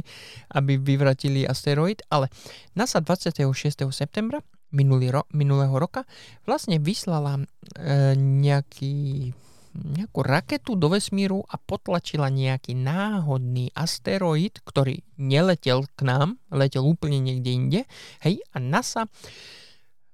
aby 0.54 0.78
vyvratili 0.80 1.44
asteroid, 1.44 2.00
ale 2.08 2.32
NASA 2.72 3.02
26. 3.02 3.44
septembra 3.92 4.40
minulý 4.72 5.14
ro- 5.14 5.28
minulého 5.30 5.72
roka 5.76 6.02
vlastne 6.42 6.82
vyslala 6.82 7.38
e, 7.38 7.42
nejaký 8.18 9.30
nejakú 9.76 10.24
raketu 10.24 10.72
do 10.72 10.88
vesmíru 10.88 11.44
a 11.52 11.60
potlačila 11.60 12.32
nejaký 12.32 12.72
náhodný 12.72 13.68
asteroid, 13.76 14.56
ktorý 14.64 15.04
neletel 15.20 15.84
k 15.92 16.00
nám, 16.00 16.40
letel 16.48 16.80
úplne 16.80 17.20
niekde 17.20 17.50
inde, 17.52 17.80
hej, 18.24 18.40
a 18.52 18.56
NASA 18.56 19.04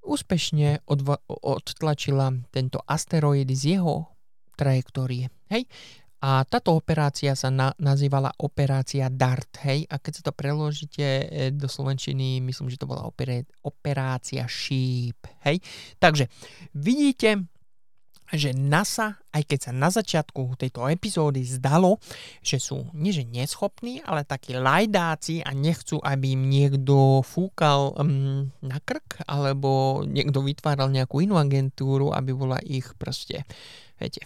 úspešne 0.03 0.83
odva- 0.87 1.23
odtlačila 1.27 2.35
tento 2.51 2.83
asteroid 2.85 3.49
z 3.51 3.79
jeho 3.79 4.11
trajektórie. 4.59 5.31
Hej? 5.49 5.67
A 6.23 6.47
táto 6.47 6.79
operácia 6.79 7.35
sa 7.35 7.51
na, 7.51 7.75
nazývala 7.83 8.31
operácia 8.39 9.11
DART, 9.11 9.59
hej? 9.67 9.91
A 9.91 9.99
keď 9.99 10.13
sa 10.15 10.23
to 10.31 10.33
preložíte 10.33 11.03
e, 11.03 11.25
do 11.51 11.67
slovenčiny, 11.67 12.39
myslím, 12.39 12.71
že 12.71 12.79
to 12.79 12.87
bola 12.87 13.03
opere, 13.03 13.43
operácia 13.67 14.47
Sheep, 14.47 15.19
hej? 15.43 15.59
Takže 15.99 16.31
vidíte, 16.79 17.43
že 18.33 18.57
NASA, 18.57 19.21
aj 19.33 19.43
keď 19.45 19.59
sa 19.69 19.73
na 19.77 19.93
začiatku 19.93 20.57
tejto 20.57 20.89
epizódy 20.89 21.45
zdalo, 21.45 22.01
že 22.41 22.57
sú 22.57 22.89
nie 22.97 23.13
že 23.13 23.29
neschopní, 23.29 24.01
ale 24.03 24.25
takí 24.25 24.57
lajdáci 24.57 25.45
a 25.45 25.53
nechcú, 25.53 26.01
aby 26.01 26.33
im 26.33 26.49
niekto 26.49 27.21
fúkal 27.21 27.93
um, 27.97 28.49
na 28.65 28.81
krk, 28.81 29.29
alebo 29.29 30.03
niekto 30.09 30.41
vytváral 30.41 30.89
nejakú 30.89 31.21
inú 31.21 31.37
agentúru, 31.37 32.11
aby 32.17 32.33
bola 32.33 32.57
ich 32.65 32.97
proste, 32.97 33.45
viete, 34.01 34.25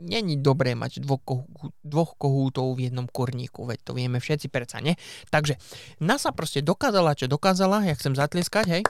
není 0.00 0.36
dobré 0.36 0.76
mať 0.76 1.00
dvoch, 1.00 1.22
kohú, 1.24 1.44
dvoch 1.80 2.12
kohútov 2.20 2.76
v 2.76 2.92
jednom 2.92 3.08
kurníku, 3.08 3.64
veď 3.64 3.78
to 3.80 3.92
vieme 3.96 4.20
všetci 4.20 4.52
predsa, 4.52 4.84
ne? 4.84 4.96
Takže 5.32 5.56
NASA 6.04 6.36
proste 6.36 6.60
dokázala, 6.60 7.16
čo 7.16 7.32
dokázala, 7.32 7.84
ja 7.88 7.96
chcem 7.96 8.12
zatlieskať, 8.12 8.64
hej, 8.68 8.82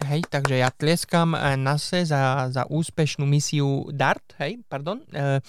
Hej, 0.00 0.24
takže 0.32 0.56
ja 0.56 0.72
tlieskam 0.72 1.36
eh, 1.36 1.60
NASA 1.60 2.04
za, 2.08 2.48
za 2.48 2.62
úspešnú 2.64 3.28
misiu 3.28 3.84
DART, 3.92 4.36
hej, 4.40 4.64
pardon. 4.64 5.04
E, 5.12 5.44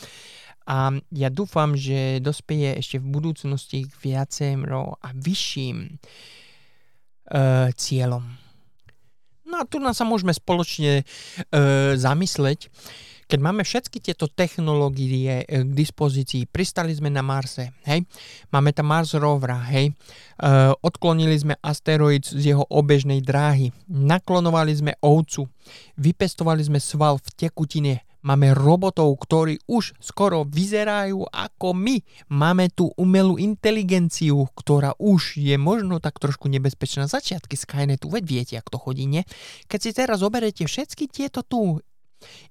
a 0.67 0.93
ja 1.11 1.29
dúfam, 1.33 1.73
že 1.73 2.21
dospieje 2.21 2.77
ešte 2.77 2.97
v 3.01 3.11
budúcnosti 3.11 3.89
k 3.89 3.93
viacem 4.03 4.61
a 5.01 5.09
vyšším 5.11 5.77
e, 5.87 5.91
cieľom. 7.73 8.23
a 9.51 9.65
tu 9.65 9.81
nás 9.81 9.97
sa 9.97 10.05
môžeme 10.05 10.31
spoločne 10.31 11.01
e, 11.01 11.03
zamysleť, 11.97 12.69
keď 13.31 13.39
máme 13.39 13.63
všetky 13.63 14.03
tieto 14.03 14.27
technológie 14.27 15.47
e, 15.47 15.63
k 15.63 15.71
dispozícii, 15.71 16.51
pristali 16.51 16.91
sme 16.91 17.07
na 17.07 17.23
Marse, 17.23 17.71
hej, 17.87 18.03
máme 18.51 18.75
tam 18.75 18.91
Mars 18.91 19.15
rovera, 19.15 19.55
hej, 19.71 19.95
uh, 20.43 20.75
odklonili 20.83 21.39
sme 21.39 21.55
asteroid 21.63 22.27
z 22.27 22.51
jeho 22.51 22.67
obežnej 22.67 23.23
dráhy, 23.23 23.71
naklonovali 23.87 24.75
sme 24.75 24.91
ovcu, 24.99 25.47
vypestovali 25.95 26.59
sme 26.59 26.83
sval 26.83 27.23
v 27.23 27.29
tekutine, 27.39 28.03
máme 28.19 28.51
robotov, 28.51 29.15
ktorí 29.15 29.63
už 29.65 29.97
skoro 29.97 30.45
vyzerajú 30.45 31.25
ako 31.25 31.73
my. 31.73 31.97
Máme 32.29 32.69
tu 32.69 32.93
umelú 32.93 33.41
inteligenciu, 33.41 34.45
ktorá 34.53 34.93
už 35.01 35.41
je 35.41 35.57
možno 35.57 35.97
tak 35.97 36.21
trošku 36.21 36.45
nebezpečná. 36.47 37.09
Začiatky 37.09 37.57
Skynetu, 37.57 38.13
veď 38.13 38.23
viete, 38.25 38.53
ako 38.61 38.69
to 38.69 38.79
chodí, 38.79 39.05
nie? 39.09 39.23
Keď 39.65 39.79
si 39.81 39.91
teraz 39.91 40.21
zoberete 40.21 40.65
všetky 40.65 41.09
tieto 41.09 41.41
tu 41.41 41.81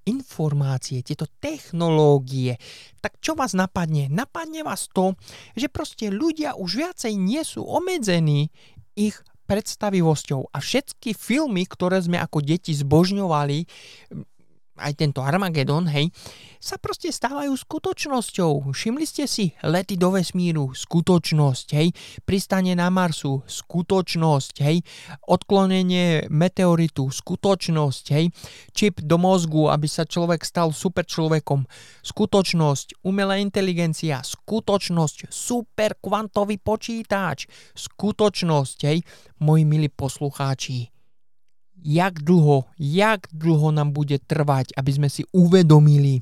informácie, 0.07 1.03
tieto 1.05 1.27
technológie, 1.39 2.57
tak 2.99 3.17
čo 3.19 3.33
vás 3.33 3.57
napadne? 3.57 4.07
Napadne 4.11 4.61
vás 4.61 4.89
to, 4.91 5.15
že 5.57 5.67
proste 5.71 6.13
ľudia 6.13 6.55
už 6.55 6.87
viacej 6.87 7.13
nie 7.17 7.41
sú 7.41 7.63
obmedzení 7.65 8.53
ich 8.95 9.19
predstavivosťou 9.51 10.55
a 10.55 10.57
všetky 10.63 11.11
filmy, 11.11 11.67
ktoré 11.67 11.99
sme 11.99 12.15
ako 12.23 12.39
deti 12.39 12.71
zbožňovali, 12.71 13.67
aj 14.77 14.93
tento 14.99 15.19
Armagedon, 15.25 15.89
hej, 15.89 16.09
sa 16.61 16.77
proste 16.77 17.09
stávajú 17.09 17.51
skutočnosťou. 17.57 18.69
Všimli 18.69 19.05
ste 19.09 19.25
si 19.25 19.49
lety 19.65 19.97
do 19.97 20.13
vesmíru, 20.13 20.71
skutočnosť, 20.77 21.67
hej, 21.73 21.89
pristanie 22.23 22.77
na 22.77 22.87
Marsu, 22.93 23.41
skutočnosť, 23.49 24.55
hej, 24.61 24.85
odklonenie 25.25 26.29
meteoritu, 26.29 27.09
skutočnosť, 27.09 28.05
hej, 28.13 28.29
čip 28.77 29.01
do 29.01 29.17
mozgu, 29.17 29.73
aby 29.73 29.89
sa 29.89 30.05
človek 30.05 30.45
stal 30.45 30.69
super 30.69 31.03
človekom, 31.03 31.65
skutočnosť, 32.05 33.01
umelá 33.01 33.41
inteligencia, 33.41 34.21
skutočnosť, 34.21 35.33
super 35.33 35.97
kvantový 35.97 36.61
počítač, 36.61 37.49
skutočnosť, 37.73 38.77
hej, 38.85 39.01
moji 39.41 39.63
milí 39.65 39.89
poslucháči, 39.89 40.90
jak 41.81 42.21
dlho, 42.21 42.65
jak 42.77 43.25
dlho 43.33 43.73
nám 43.73 43.91
bude 43.91 44.21
trvať, 44.21 44.77
aby 44.77 44.91
sme 44.93 45.09
si 45.09 45.25
uvedomili, 45.33 46.21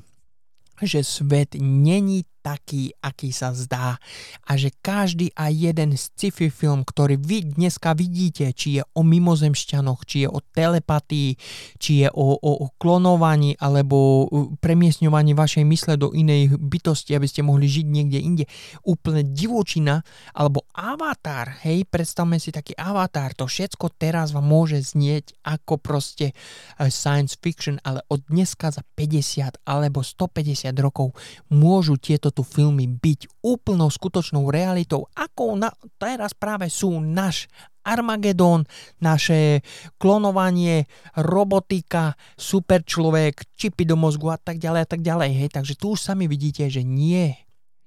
že 0.80 1.04
svet 1.04 1.56
není 1.60 2.24
taký, 2.40 2.96
aký 3.04 3.30
sa 3.30 3.52
zdá. 3.52 4.00
A 4.48 4.52
že 4.56 4.72
každý 4.80 5.32
a 5.36 5.52
jeden 5.52 5.94
sci-fi 5.94 6.48
film, 6.48 6.82
ktorý 6.82 7.20
vy 7.20 7.54
dneska 7.56 7.92
vidíte, 7.92 8.50
či 8.56 8.80
je 8.80 8.82
o 8.96 9.04
mimozemšťanoch, 9.04 10.02
či 10.08 10.26
je 10.26 10.28
o 10.28 10.40
telepatii, 10.40 11.36
či 11.76 12.04
je 12.04 12.08
o, 12.10 12.36
o, 12.36 12.52
o 12.64 12.66
klonovaní 12.80 13.54
alebo 13.60 14.26
premiesňovaní 14.58 15.36
vašej 15.36 15.64
mysle 15.68 15.94
do 16.00 16.10
inej 16.16 16.56
bytosti, 16.56 17.12
aby 17.14 17.28
ste 17.28 17.44
mohli 17.44 17.68
žiť 17.68 17.86
niekde 17.86 18.18
inde. 18.18 18.44
Úplne 18.84 19.22
divočina 19.30 20.00
alebo 20.34 20.64
avatar, 20.72 21.60
hej, 21.62 21.84
predstavme 21.86 22.40
si 22.40 22.50
taký 22.50 22.72
avatar, 22.74 23.36
to 23.36 23.44
všetko 23.44 23.92
teraz 24.00 24.32
vám 24.32 24.48
môže 24.48 24.80
znieť 24.80 25.36
ako 25.44 25.76
proste 25.76 26.32
eh, 26.32 26.88
science 26.88 27.36
fiction, 27.36 27.76
ale 27.84 28.00
od 28.08 28.24
dneska 28.26 28.72
za 28.72 28.82
50 28.96 29.62
alebo 29.66 30.00
150 30.00 30.72
rokov 30.80 31.12
môžu 31.52 32.00
tieto 32.00 32.29
tu 32.30 32.46
filmy 32.46 32.86
byť 32.86 33.44
úplnou 33.44 33.90
skutočnou 33.90 34.48
realitou, 34.48 35.06
ako 35.14 35.58
na, 35.58 35.70
teraz 35.98 36.32
práve 36.32 36.70
sú 36.70 37.02
náš 37.02 37.50
Armagedon, 37.80 38.68
naše 39.00 39.64
klonovanie, 39.96 40.84
robotika, 41.16 42.12
super 42.36 42.84
človek, 42.84 43.56
čipy 43.56 43.88
do 43.88 43.96
mozgu 43.96 44.36
a 44.36 44.38
tak 44.38 44.60
ďalej 44.60 44.80
a 44.84 44.88
tak 44.88 45.00
ďalej. 45.00 45.30
Hej. 45.32 45.48
Takže 45.56 45.74
tu 45.80 45.96
už 45.96 46.00
sami 46.00 46.28
vidíte, 46.28 46.68
že 46.68 46.84
nie, 46.84 47.32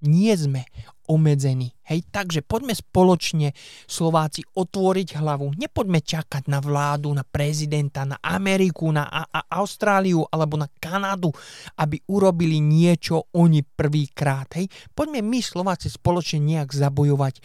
nie 0.05 0.33
sme 0.35 0.67
obmedzení. 1.03 1.75
Hej, 1.83 2.07
takže 2.15 2.39
poďme 2.47 2.71
spoločne 2.71 3.51
Slováci 3.83 4.39
otvoriť 4.55 5.19
hlavu. 5.19 5.51
Nepoďme 5.59 5.99
čakať 5.99 6.47
na 6.47 6.63
vládu, 6.63 7.11
na 7.11 7.27
prezidenta, 7.27 8.07
na 8.07 8.15
Ameriku, 8.23 8.87
na 8.87 9.11
a- 9.11 9.27
a 9.27 9.59
Austráliu 9.59 10.23
alebo 10.31 10.55
na 10.55 10.71
Kanadu, 10.79 11.35
aby 11.75 11.99
urobili 12.07 12.63
niečo 12.63 13.27
oni 13.35 13.67
prvýkrát. 13.67 14.47
Hej, 14.55 14.71
poďme 14.95 15.19
my 15.19 15.39
Slováci 15.43 15.91
spoločne 15.91 16.39
nejak 16.39 16.71
zabojovať 16.71 17.43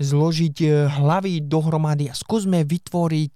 zložiť 0.00 0.56
e, 0.64 0.68
hlavy 0.88 1.44
dohromady 1.44 2.08
a 2.08 2.16
skúsme 2.16 2.64
vytvoriť 2.64 3.34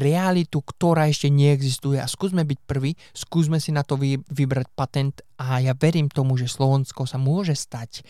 realitu, 0.00 0.64
ktorá 0.64 1.06
ešte 1.12 1.28
neexistuje. 1.28 2.00
A 2.00 2.08
skúsme 2.08 2.48
byť 2.48 2.58
prvý, 2.64 2.96
skúsme 3.12 3.60
si 3.60 3.70
na 3.70 3.84
to 3.84 4.00
vy, 4.00 4.16
vybrať 4.32 4.66
patent. 4.72 5.14
A 5.38 5.60
ja 5.60 5.76
verím 5.76 6.08
tomu, 6.08 6.40
že 6.40 6.50
Slovensko 6.50 7.04
sa 7.04 7.20
môže 7.20 7.54
stať 7.54 8.02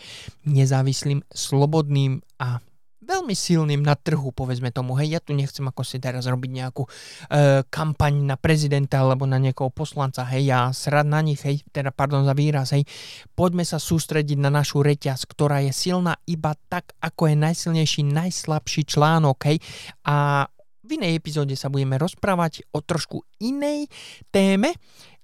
nezávislým, 0.47 1.21
slobodným 1.29 2.23
a 2.39 2.63
veľmi 3.09 3.33
silným 3.33 3.81
na 3.81 3.97
trhu, 3.97 4.29
povedzme 4.29 4.69
tomu. 4.69 4.93
Hej, 5.01 5.17
ja 5.17 5.19
tu 5.19 5.33
nechcem 5.33 5.65
ako 5.65 5.81
si 5.81 5.97
teraz 5.97 6.29
robiť 6.29 6.51
nejakú 6.53 6.85
e, 6.85 6.89
kampaň 7.65 8.13
na 8.21 8.37
prezidenta 8.37 9.01
alebo 9.01 9.25
na 9.25 9.41
niekoho 9.41 9.73
poslanca. 9.73 10.21
Hej, 10.29 10.43
ja 10.45 10.59
srad 10.69 11.09
na 11.09 11.25
nich, 11.25 11.41
hej, 11.41 11.65
teda 11.73 11.89
pardon 11.89 12.21
za 12.21 12.37
výraz, 12.37 12.77
hej. 12.77 12.85
Poďme 13.33 13.65
sa 13.65 13.81
sústrediť 13.81 14.37
na 14.37 14.53
našu 14.53 14.85
reťaz, 14.85 15.25
ktorá 15.25 15.65
je 15.65 15.73
silná 15.73 16.13
iba 16.29 16.53
tak, 16.69 16.93
ako 17.01 17.33
je 17.33 17.35
najsilnejší, 17.41 18.05
najslabší 18.05 18.85
článok, 18.85 19.37
hej. 19.49 19.57
A 20.05 20.45
v 20.85 20.89
inej 20.97 21.17
epizóde 21.17 21.53
sa 21.57 21.69
budeme 21.69 21.97
rozprávať 21.97 22.65
o 22.73 22.81
trošku 22.81 23.25
inej 23.41 23.89
téme, 24.29 24.73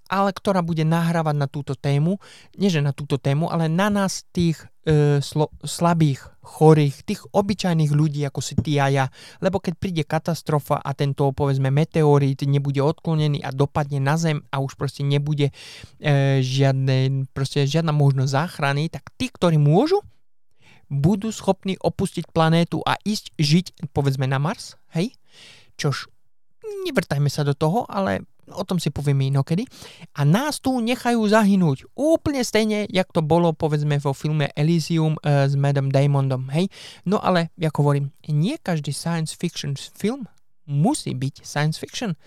ale 0.06 0.30
ktorá 0.30 0.62
bude 0.62 0.86
nahrávať 0.86 1.36
na 1.38 1.48
túto 1.50 1.74
tému, 1.74 2.21
nie 2.62 2.69
že 2.69 2.82
na 2.82 2.93
túto 2.93 3.17
tému, 3.17 3.50
ale 3.50 3.65
na 3.65 3.89
nás 3.89 4.26
tých 4.30 4.62
e, 4.86 5.19
slo, 5.19 5.50
slabých, 5.65 6.21
chorých, 6.45 7.04
tých 7.04 7.21
obyčajných 7.34 7.91
ľudí, 7.91 8.21
ako 8.24 8.39
si 8.39 8.54
ty 8.56 8.78
a 8.78 8.88
ja. 8.88 9.06
Lebo 9.41 9.58
keď 9.58 9.74
príde 9.76 10.04
katastrofa 10.06 10.80
a 10.80 10.93
tento, 10.93 11.34
povedzme, 11.34 11.74
meteorít 11.74 12.45
nebude 12.45 12.80
odklonený 12.80 13.41
a 13.41 13.50
dopadne 13.50 13.98
na 13.98 14.15
Zem 14.15 14.45
a 14.54 14.62
už 14.62 14.78
proste 14.78 15.02
nebude 15.02 15.50
e, 15.50 15.54
žiadne, 16.45 17.28
proste 17.34 17.65
žiadna 17.65 17.91
možnosť 17.91 18.32
záchrany, 18.32 18.88
tak 18.93 19.10
tí, 19.17 19.28
ktorí 19.34 19.58
môžu, 19.58 20.06
budú 20.86 21.34
schopní 21.34 21.76
opustiť 21.82 22.30
planétu 22.30 22.86
a 22.86 22.95
ísť 23.02 23.34
žiť, 23.41 23.65
povedzme, 23.89 24.30
na 24.30 24.38
Mars, 24.38 24.78
hej? 24.93 25.17
Čož 25.82 26.08
nevrtajme 26.86 27.28
sa 27.28 27.41
do 27.41 27.58
toho, 27.58 27.89
ale 27.89 28.26
o 28.52 28.64
tom 28.68 28.78
si 28.78 28.94
povieme 28.94 29.30
inokedy. 29.30 29.66
A 30.18 30.28
nás 30.28 30.62
tu 30.62 30.78
nechajú 30.78 31.26
zahynúť. 31.26 31.90
Úplne 31.98 32.42
stejne, 32.46 32.86
jak 32.90 33.10
to 33.10 33.26
bolo 33.26 33.54
povedzme 33.56 33.98
vo 33.98 34.14
filme 34.14 34.52
Elysium 34.54 35.18
uh, 35.22 35.50
s 35.50 35.54
Madam 35.58 35.90
Damonom, 35.90 36.50
hej? 36.54 36.70
No 37.08 37.18
ale, 37.22 37.54
ako 37.58 37.78
hovorím, 37.82 38.14
nie 38.30 38.58
každý 38.62 38.94
science 38.94 39.34
fiction 39.34 39.74
film 39.78 40.30
musí 40.66 41.14
byť 41.14 41.46
science 41.46 41.78
fiction. 41.78 42.18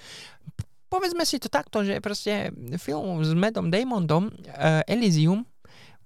Povedzme 0.88 1.26
si 1.28 1.36
to 1.36 1.52
takto, 1.52 1.84
že 1.84 2.00
proste 2.00 2.48
film 2.80 3.20
s 3.20 3.36
Madam 3.36 3.68
Damonom 3.68 4.32
uh, 4.32 4.80
Elysium 4.88 5.44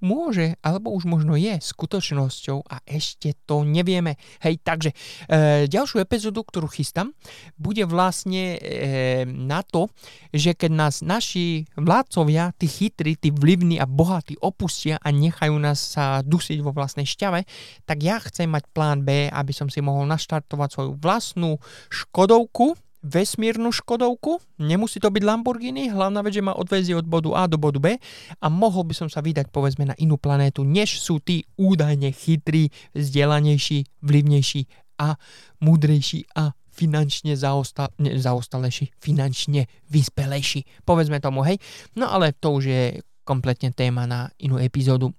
môže, 0.03 0.59
alebo 0.61 0.91
už 0.93 1.07
možno 1.09 1.39
je 1.39 1.57
skutočnosťou 1.57 2.67
a 2.67 2.83
ešte 2.85 3.39
to 3.47 3.63
nevieme. 3.63 4.19
Hej, 4.43 4.61
takže 4.61 4.91
e, 4.93 5.65
ďalšiu 5.71 6.03
epizódu, 6.03 6.43
ktorú 6.43 6.69
chystám, 6.69 7.15
bude 7.55 7.87
vlastne 7.87 8.59
e, 8.59 9.25
na 9.25 9.63
to, 9.63 9.89
že 10.35 10.59
keď 10.59 10.71
nás 10.75 10.95
naši 11.01 11.65
vládcovia, 11.79 12.53
tí 12.59 12.67
chytrí, 12.67 13.15
tí 13.17 13.31
vlivní 13.31 13.79
a 13.79 13.87
bohatí 13.87 14.37
opustia 14.43 14.99
a 14.99 15.09
nechajú 15.15 15.55
nás 15.57 15.79
sa 15.79 16.21
dusiť 16.21 16.59
vo 16.61 16.75
vlastnej 16.75 17.07
šťave, 17.07 17.47
tak 17.87 17.99
ja 18.03 18.19
chcem 18.19 18.51
mať 18.51 18.67
plán 18.75 19.07
B, 19.07 19.31
aby 19.31 19.53
som 19.55 19.71
si 19.71 19.79
mohol 19.79 20.05
naštartovať 20.11 20.69
svoju 20.75 20.93
vlastnú 20.99 21.57
Škodovku, 21.89 22.75
vesmírnu 23.03 23.75
Škodovku, 23.75 24.39
nemusí 24.63 25.03
to 25.03 25.11
byť 25.11 25.23
Lamborghini, 25.27 25.91
hlavná 25.91 26.23
vec, 26.23 26.39
že 26.39 26.47
ma 26.47 26.55
odvezie 26.55 26.95
od 26.95 27.07
bodu 27.07 27.35
A 27.35 27.51
do 27.51 27.59
bodu 27.59 27.83
B 27.83 27.99
a 28.39 28.47
mohol 28.47 28.87
by 28.87 28.95
som 28.95 29.09
sa 29.11 29.19
vydať 29.19 29.51
povedzme 29.51 29.91
na 29.91 29.95
inú 29.99 30.17
planétu, 30.17 30.63
než 30.63 31.03
sú 31.03 31.19
tí 31.19 31.43
údajne 31.59 32.15
chytrí, 32.15 32.71
vzdelanejší, 32.95 34.07
vlivnejší 34.07 34.63
a 35.03 35.19
múdrejší 35.59 36.31
a 36.39 36.55
finančne 36.73 37.37
zaostal, 37.37 37.93
ne, 38.01 38.17
zaostalejší, 38.17 38.97
finančne 38.97 39.69
vyspelejší. 39.93 40.87
Povedzme 40.87 41.21
tomu, 41.21 41.45
hej. 41.45 41.61
No 41.99 42.09
ale 42.09 42.33
to 42.33 42.55
už 42.57 42.65
je 42.65 42.83
kompletne 43.27 43.75
téma 43.75 44.09
na 44.09 44.31
inú 44.41 44.57
epizódu. 44.57 45.13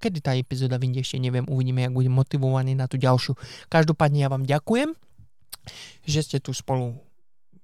Kedy 0.00 0.18
tá 0.24 0.32
epizóda 0.32 0.80
vyjde, 0.80 1.04
ešte 1.04 1.20
neviem, 1.20 1.44
uvidíme, 1.44 1.84
jak 1.84 1.92
budem 1.92 2.16
motivovaný 2.16 2.72
na 2.72 2.88
tú 2.88 2.96
ďalšiu. 2.96 3.36
Každopádne 3.68 4.24
ja 4.24 4.32
vám 4.32 4.48
ďakujem, 4.48 4.96
že 6.08 6.20
ste 6.24 6.40
tu 6.40 6.56
spolu 6.56 6.96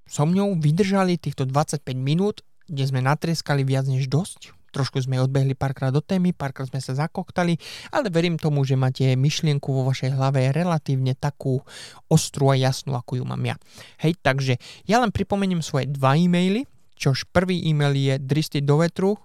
so 0.06 0.24
mňou 0.24 0.56
vydržali 0.56 1.18
týchto 1.18 1.44
25 1.44 1.82
minút, 1.98 2.46
kde 2.66 2.84
sme 2.86 3.02
natrieskali 3.02 3.62
viac 3.66 3.86
než 3.90 4.06
dosť. 4.06 4.54
trošku 4.76 5.00
sme 5.00 5.16
odbehli 5.16 5.56
párkrát 5.56 5.88
do 5.88 6.04
témy, 6.04 6.36
párkrát 6.36 6.68
sme 6.68 6.84
sa 6.84 6.92
zakoktali, 6.92 7.56
ale 7.88 8.12
verím 8.12 8.36
tomu, 8.36 8.60
že 8.60 8.76
máte 8.76 9.16
myšlienku 9.16 9.72
vo 9.72 9.88
vašej 9.88 10.12
hlave 10.12 10.52
relatívne 10.52 11.16
takú 11.16 11.64
ostrú 12.12 12.52
a 12.52 12.60
jasnú, 12.60 12.92
ako 12.92 13.16
ju 13.16 13.24
mám 13.24 13.40
ja. 13.40 13.56
Hej, 14.04 14.20
takže 14.20 14.60
ja 14.84 15.00
len 15.00 15.16
pripomeniem 15.16 15.64
svoje 15.64 15.88
dva 15.88 16.20
e-maily, 16.20 16.68
čož 16.92 17.24
prvý 17.32 17.56
e-mail 17.64 17.96
je 17.96 18.14
dristy 18.20 18.60
do 18.60 18.84
vetru 18.84 19.16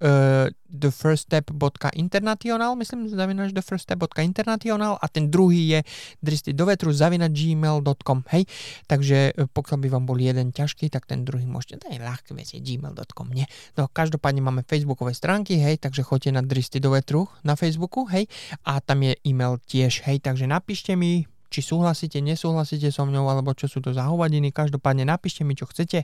uh, 0.00 0.48
thefirststep.international, 0.74 2.74
myslím, 2.74 3.06
zavinač 3.06 3.54
thefirststep.international 3.54 4.98
a 4.98 5.06
ten 5.06 5.30
druhý 5.30 5.78
je 5.78 5.80
dristy 6.18 6.50
do 6.56 6.66
vetru 6.66 6.90
zavinač 6.90 7.30
gmail.com, 7.30 8.26
hej. 8.34 8.48
Takže 8.90 9.34
uh, 9.34 9.46
pokiaľ 9.50 9.78
by 9.78 9.88
vám 9.92 10.04
bol 10.08 10.18
jeden 10.18 10.50
ťažký, 10.50 10.90
tak 10.90 11.06
ten 11.06 11.22
druhý 11.22 11.46
môžete, 11.46 11.84
to 11.84 11.86
je 11.92 12.02
ľahké 12.02 12.34
je 12.34 12.60
gmail.com, 12.60 13.28
nie. 13.30 13.46
No 13.78 13.86
každopádne 13.90 14.42
máme 14.42 14.62
facebookové 14.66 15.14
stránky, 15.14 15.60
hej, 15.60 15.78
takže 15.78 16.02
choďte 16.02 16.30
na 16.34 16.42
dristy 16.42 16.80
do 16.80 16.94
vetru 16.94 17.30
na 17.46 17.54
Facebooku, 17.54 18.06
hej, 18.10 18.26
a 18.66 18.80
tam 18.80 19.04
je 19.04 19.14
e-mail 19.26 19.60
tiež, 19.62 20.02
hej, 20.06 20.22
takže 20.22 20.48
napíšte 20.48 20.96
mi, 20.98 21.26
či 21.54 21.62
súhlasíte, 21.62 22.18
nesúhlasíte 22.18 22.90
so 22.90 23.06
mňou, 23.06 23.30
alebo 23.30 23.54
čo 23.54 23.70
sú 23.70 23.78
to 23.78 23.94
za 23.94 24.10
hovadiny. 24.10 24.50
Každopádne 24.50 25.06
napíšte 25.06 25.46
mi, 25.46 25.54
čo 25.54 25.70
chcete. 25.70 26.02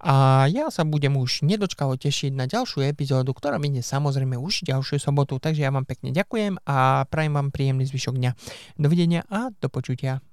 A 0.00 0.48
ja 0.48 0.72
sa 0.72 0.88
budem 0.88 1.20
už 1.20 1.44
nedočkavo 1.44 2.00
tešiť 2.00 2.32
na 2.32 2.48
ďalšiu 2.48 2.88
epizódu, 2.88 3.36
ktorá 3.36 3.60
vyjde 3.60 3.84
samozrejme 3.84 4.40
už 4.40 4.64
ďalšiu 4.64 4.96
sobotu. 4.96 5.36
Takže 5.36 5.60
ja 5.60 5.68
vám 5.68 5.84
pekne 5.84 6.16
ďakujem 6.16 6.64
a 6.64 7.04
prajem 7.04 7.36
vám 7.36 7.52
príjemný 7.52 7.84
zvyšok 7.84 8.16
dňa. 8.16 8.30
Dovidenia 8.80 9.28
a 9.28 9.52
do 9.52 9.68
počutia. 9.68 10.24